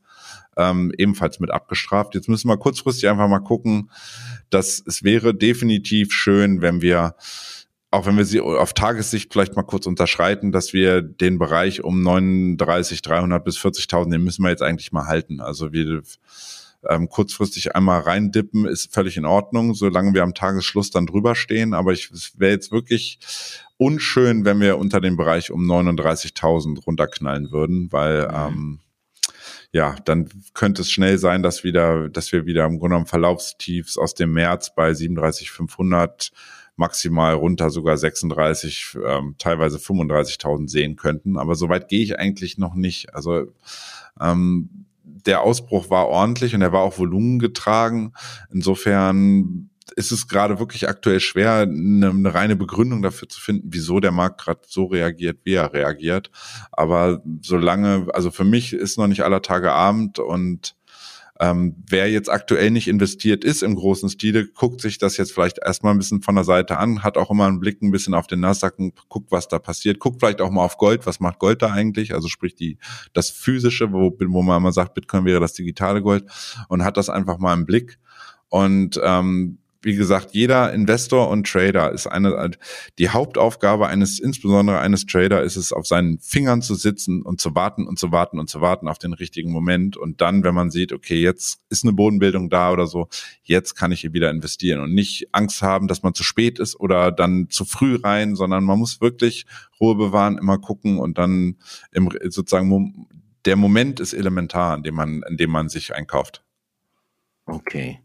ähm, 0.58 0.92
ebenfalls 0.98 1.40
mit 1.40 1.50
abgestraft. 1.50 2.14
Jetzt 2.14 2.28
müssen 2.28 2.48
wir 2.48 2.58
kurzfristig 2.58 3.08
einfach 3.08 3.28
mal 3.28 3.38
gucken, 3.38 3.90
dass 4.50 4.82
es 4.84 5.02
wäre 5.02 5.34
definitiv 5.34 6.12
schön, 6.12 6.60
wenn 6.60 6.82
wir 6.82 7.14
auch 7.90 8.04
wenn 8.04 8.18
wir 8.18 8.26
sie 8.26 8.40
auf 8.40 8.74
Tagessicht 8.74 9.32
vielleicht 9.32 9.56
mal 9.56 9.62
kurz 9.62 9.86
unterschreiten, 9.86 10.52
dass 10.52 10.74
wir 10.74 11.00
den 11.00 11.38
Bereich 11.38 11.82
um 11.82 12.02
39, 12.02 13.00
300 13.00 13.42
bis 13.42 13.56
40.000, 13.56 14.10
den 14.10 14.24
müssen 14.24 14.42
wir 14.42 14.50
jetzt 14.50 14.62
eigentlich 14.62 14.92
mal 14.92 15.06
halten. 15.06 15.40
Also 15.40 15.72
wir 15.72 16.02
ähm, 16.86 17.08
kurzfristig 17.08 17.74
einmal 17.74 18.00
reindippen 18.00 18.66
ist 18.66 18.92
völlig 18.92 19.16
in 19.16 19.24
Ordnung, 19.24 19.74
solange 19.74 20.12
wir 20.14 20.22
am 20.22 20.34
Tagesschluss 20.34 20.90
dann 20.90 21.06
drüber 21.06 21.34
stehen. 21.34 21.72
Aber 21.72 21.92
ich 21.92 22.10
wäre 22.38 22.52
jetzt 22.52 22.70
wirklich 22.70 23.18
unschön, 23.78 24.44
wenn 24.44 24.60
wir 24.60 24.78
unter 24.78 25.00
den 25.00 25.16
Bereich 25.16 25.50
um 25.50 25.62
39.000 25.64 26.84
runterknallen 26.84 27.50
würden, 27.50 27.90
weil 27.90 28.28
mhm. 28.28 28.34
ähm, 28.34 28.80
ja, 29.72 29.96
dann 30.04 30.28
könnte 30.54 30.82
es 30.82 30.90
schnell 30.90 31.18
sein, 31.18 31.42
dass 31.42 31.62
wieder, 31.64 32.08
dass 32.08 32.32
wir 32.32 32.46
wieder 32.46 32.64
im 32.64 32.78
Grunde 32.78 32.94
genommen 32.94 33.06
Verlaufstiefs 33.06 33.98
aus 33.98 34.14
dem 34.14 34.32
März 34.32 34.74
bei 34.74 34.94
37,500 34.94 36.30
maximal 36.76 37.34
runter 37.34 37.70
sogar 37.70 37.98
36, 37.98 38.96
ähm, 39.04 39.34
teilweise 39.38 39.78
35.000 39.78 40.68
sehen 40.68 40.96
könnten. 40.96 41.36
Aber 41.36 41.54
soweit 41.54 41.88
gehe 41.88 42.02
ich 42.02 42.18
eigentlich 42.18 42.56
noch 42.56 42.74
nicht. 42.74 43.14
Also 43.14 43.52
ähm, 44.20 44.86
der 45.02 45.42
Ausbruch 45.42 45.90
war 45.90 46.08
ordentlich 46.08 46.54
und 46.54 46.62
er 46.62 46.72
war 46.72 46.82
auch 46.82 46.98
volumengetragen. 46.98 48.14
Insofern 48.50 49.70
ist 49.92 50.12
es 50.12 50.28
gerade 50.28 50.58
wirklich 50.58 50.88
aktuell 50.88 51.20
schwer, 51.20 51.60
eine, 51.60 52.10
eine, 52.10 52.34
reine 52.34 52.56
Begründung 52.56 53.02
dafür 53.02 53.28
zu 53.28 53.40
finden, 53.40 53.68
wieso 53.72 54.00
der 54.00 54.12
Markt 54.12 54.40
gerade 54.40 54.60
so 54.66 54.86
reagiert, 54.86 55.38
wie 55.44 55.54
er 55.54 55.72
reagiert. 55.72 56.30
Aber 56.72 57.22
solange, 57.42 58.08
also 58.12 58.30
für 58.30 58.44
mich 58.44 58.72
ist 58.72 58.98
noch 58.98 59.06
nicht 59.06 59.24
aller 59.24 59.42
Tage 59.42 59.72
Abend 59.72 60.18
und 60.18 60.76
ähm, 61.40 61.76
wer 61.88 62.10
jetzt 62.10 62.28
aktuell 62.28 62.70
nicht 62.70 62.88
investiert 62.88 63.44
ist 63.44 63.62
im 63.62 63.76
großen 63.76 64.08
Stile, 64.08 64.48
guckt 64.48 64.80
sich 64.80 64.98
das 64.98 65.16
jetzt 65.16 65.32
vielleicht 65.32 65.58
erstmal 65.58 65.94
ein 65.94 65.98
bisschen 65.98 66.20
von 66.20 66.34
der 66.34 66.44
Seite 66.44 66.78
an, 66.78 67.04
hat 67.04 67.16
auch 67.16 67.30
immer 67.30 67.46
einen 67.46 67.60
Blick 67.60 67.80
ein 67.80 67.92
bisschen 67.92 68.14
auf 68.14 68.26
den 68.26 68.40
Nasdaq 68.40 68.78
und 68.78 69.08
guckt, 69.08 69.30
was 69.30 69.46
da 69.46 69.58
passiert, 69.60 70.00
guckt 70.00 70.18
vielleicht 70.20 70.40
auch 70.40 70.50
mal 70.50 70.64
auf 70.64 70.78
Gold, 70.78 71.06
was 71.06 71.20
macht 71.20 71.38
Gold 71.38 71.62
da 71.62 71.70
eigentlich, 71.70 72.12
also 72.12 72.26
sprich 72.28 72.56
die, 72.56 72.78
das 73.12 73.30
physische, 73.30 73.92
wo, 73.92 74.16
wo 74.18 74.42
man 74.42 74.56
immer 74.56 74.72
sagt, 74.72 74.94
Bitcoin 74.94 75.24
wäre 75.24 75.40
das 75.40 75.52
digitale 75.52 76.02
Gold 76.02 76.24
und 76.68 76.82
hat 76.82 76.96
das 76.96 77.08
einfach 77.08 77.38
mal 77.38 77.54
im 77.54 77.66
Blick 77.66 77.98
und 78.48 79.00
ähm, 79.02 79.58
wie 79.82 79.94
gesagt, 79.94 80.30
jeder 80.32 80.72
Investor 80.72 81.28
und 81.28 81.46
Trader 81.46 81.92
ist 81.92 82.08
eine, 82.08 82.50
die 82.98 83.10
Hauptaufgabe 83.10 83.86
eines, 83.86 84.18
insbesondere 84.18 84.80
eines 84.80 85.06
Trader 85.06 85.42
ist 85.42 85.56
es, 85.56 85.72
auf 85.72 85.86
seinen 85.86 86.18
Fingern 86.18 86.62
zu 86.62 86.74
sitzen 86.74 87.22
und 87.22 87.40
zu 87.40 87.54
warten 87.54 87.86
und 87.86 87.98
zu 87.98 88.10
warten 88.10 88.40
und 88.40 88.50
zu 88.50 88.60
warten 88.60 88.88
auf 88.88 88.98
den 88.98 89.12
richtigen 89.12 89.52
Moment. 89.52 89.96
Und 89.96 90.20
dann, 90.20 90.42
wenn 90.42 90.54
man 90.54 90.70
sieht, 90.70 90.92
okay, 90.92 91.20
jetzt 91.20 91.60
ist 91.70 91.84
eine 91.84 91.92
Bodenbildung 91.92 92.50
da 92.50 92.72
oder 92.72 92.88
so, 92.88 93.08
jetzt 93.44 93.76
kann 93.76 93.92
ich 93.92 94.00
hier 94.00 94.12
wieder 94.12 94.30
investieren 94.30 94.80
und 94.80 94.94
nicht 94.94 95.28
Angst 95.32 95.62
haben, 95.62 95.86
dass 95.86 96.02
man 96.02 96.12
zu 96.12 96.24
spät 96.24 96.58
ist 96.58 96.78
oder 96.80 97.12
dann 97.12 97.48
zu 97.48 97.64
früh 97.64 97.96
rein, 97.96 98.34
sondern 98.34 98.64
man 98.64 98.80
muss 98.80 99.00
wirklich 99.00 99.46
Ruhe 99.80 99.94
bewahren, 99.94 100.38
immer 100.38 100.58
gucken 100.58 100.98
und 100.98 101.18
dann 101.18 101.56
im, 101.92 102.10
sozusagen, 102.24 103.06
der 103.44 103.54
Moment 103.54 104.00
ist 104.00 104.12
elementar, 104.12 104.76
in 104.76 104.82
dem 104.82 104.96
man, 104.96 105.22
in 105.28 105.36
dem 105.36 105.50
man 105.50 105.68
sich 105.68 105.94
einkauft. 105.94 106.42
Okay. 107.46 108.00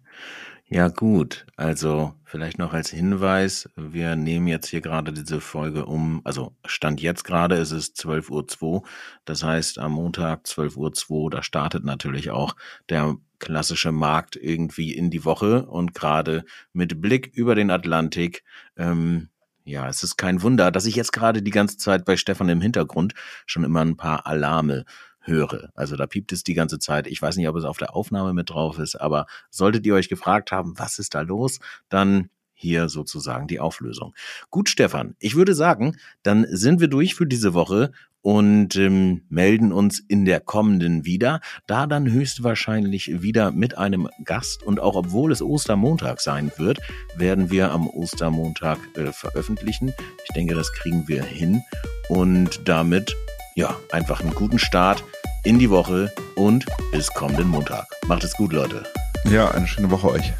Ja, 0.73 0.88
gut. 0.88 1.45
Also 1.55 2.15
vielleicht 2.25 2.57
noch 2.57 2.73
als 2.73 2.89
Hinweis, 2.89 3.69
wir 3.75 4.15
nehmen 4.15 4.47
jetzt 4.47 4.69
hier 4.69 4.81
gerade 4.81 5.13
diese 5.13 5.39
Folge 5.39 5.86
um, 5.86 6.21
also 6.23 6.55
Stand 6.65 6.99
jetzt 6.99 7.23
gerade 7.23 7.57
ist 7.57 7.69
es 7.69 7.93
12.02 7.93 8.62
Uhr. 8.63 8.83
Das 9.23 9.43
heißt, 9.43 9.77
am 9.77 9.91
Montag 9.91 10.45
12.02 10.45 11.09
Uhr, 11.12 11.29
da 11.29 11.43
startet 11.43 11.83
natürlich 11.83 12.31
auch 12.31 12.55
der 12.89 13.17
klassische 13.38 13.91
Markt 13.91 14.36
irgendwie 14.36 14.95
in 14.95 15.12
die 15.12 15.25
Woche 15.25 15.67
und 15.67 15.93
gerade 15.93 16.43
mit 16.71 16.99
Blick 16.99 17.27
über 17.36 17.53
den 17.53 17.69
Atlantik, 17.69 18.43
ähm, 18.75 19.29
ja, 19.65 19.88
es 19.88 20.01
ist 20.01 20.17
kein 20.17 20.41
Wunder, 20.41 20.71
dass 20.71 20.88
ich 20.88 20.95
jetzt 20.95 21.13
gerade 21.13 21.43
die 21.43 21.51
ganze 21.51 21.77
Zeit 21.77 22.03
bei 22.03 22.17
Stefan 22.17 22.49
im 22.49 22.62
Hintergrund 22.62 23.13
schon 23.45 23.63
immer 23.63 23.81
ein 23.81 23.95
paar 23.95 24.25
Alarme 24.25 24.86
höre. 25.23 25.71
Also 25.75 25.95
da 25.95 26.05
piept 26.05 26.31
es 26.31 26.43
die 26.43 26.53
ganze 26.53 26.79
Zeit. 26.79 27.07
Ich 27.07 27.21
weiß 27.21 27.38
nicht, 27.38 27.47
ob 27.47 27.55
es 27.55 27.63
auf 27.63 27.77
der 27.77 27.95
Aufnahme 27.95 28.33
mit 28.33 28.49
drauf 28.49 28.77
ist, 28.77 28.95
aber 28.95 29.25
solltet 29.49 29.86
ihr 29.86 29.95
euch 29.95 30.09
gefragt 30.09 30.51
haben, 30.51 30.73
was 30.77 30.99
ist 30.99 31.15
da 31.15 31.21
los, 31.21 31.59
dann 31.89 32.29
hier 32.53 32.88
sozusagen 32.88 33.47
die 33.47 33.59
Auflösung. 33.59 34.13
Gut, 34.49 34.69
Stefan, 34.69 35.15
ich 35.19 35.36
würde 35.36 35.53
sagen, 35.53 35.97
dann 36.21 36.45
sind 36.49 36.79
wir 36.79 36.88
durch 36.88 37.15
für 37.15 37.27
diese 37.27 37.53
Woche 37.53 37.91
und 38.21 38.77
ähm, 38.77 39.23
melden 39.27 39.73
uns 39.73 39.99
in 39.99 40.23
der 40.23 40.39
kommenden 40.39 41.03
wieder, 41.03 41.41
da 41.67 41.88
dann 41.88 42.09
höchstwahrscheinlich 42.09 43.21
wieder 43.21 43.51
mit 43.51 43.77
einem 43.77 44.07
Gast 44.23 44.63
und 44.63 44.79
auch 44.79 44.95
obwohl 44.95 45.31
es 45.33 45.41
Ostermontag 45.41 46.21
sein 46.21 46.51
wird, 46.57 46.79
werden 47.17 47.51
wir 47.51 47.71
am 47.71 47.88
Ostermontag 47.88 48.79
äh, 48.95 49.12
veröffentlichen. 49.12 49.93
Ich 50.23 50.33
denke, 50.33 50.55
das 50.55 50.71
kriegen 50.71 51.07
wir 51.09 51.23
hin 51.23 51.62
und 52.07 52.62
damit 52.65 53.13
ja, 53.55 53.75
einfach 53.91 54.21
einen 54.21 54.33
guten 54.33 54.59
Start 54.59 55.03
in 55.43 55.59
die 55.59 55.69
Woche 55.69 56.11
und 56.35 56.65
bis 56.91 57.07
kommenden 57.13 57.49
Montag. 57.49 57.85
Macht 58.07 58.23
es 58.23 58.33
gut, 58.33 58.53
Leute. 58.53 58.83
Ja, 59.25 59.51
eine 59.51 59.67
schöne 59.67 59.91
Woche 59.91 60.09
euch. 60.09 60.33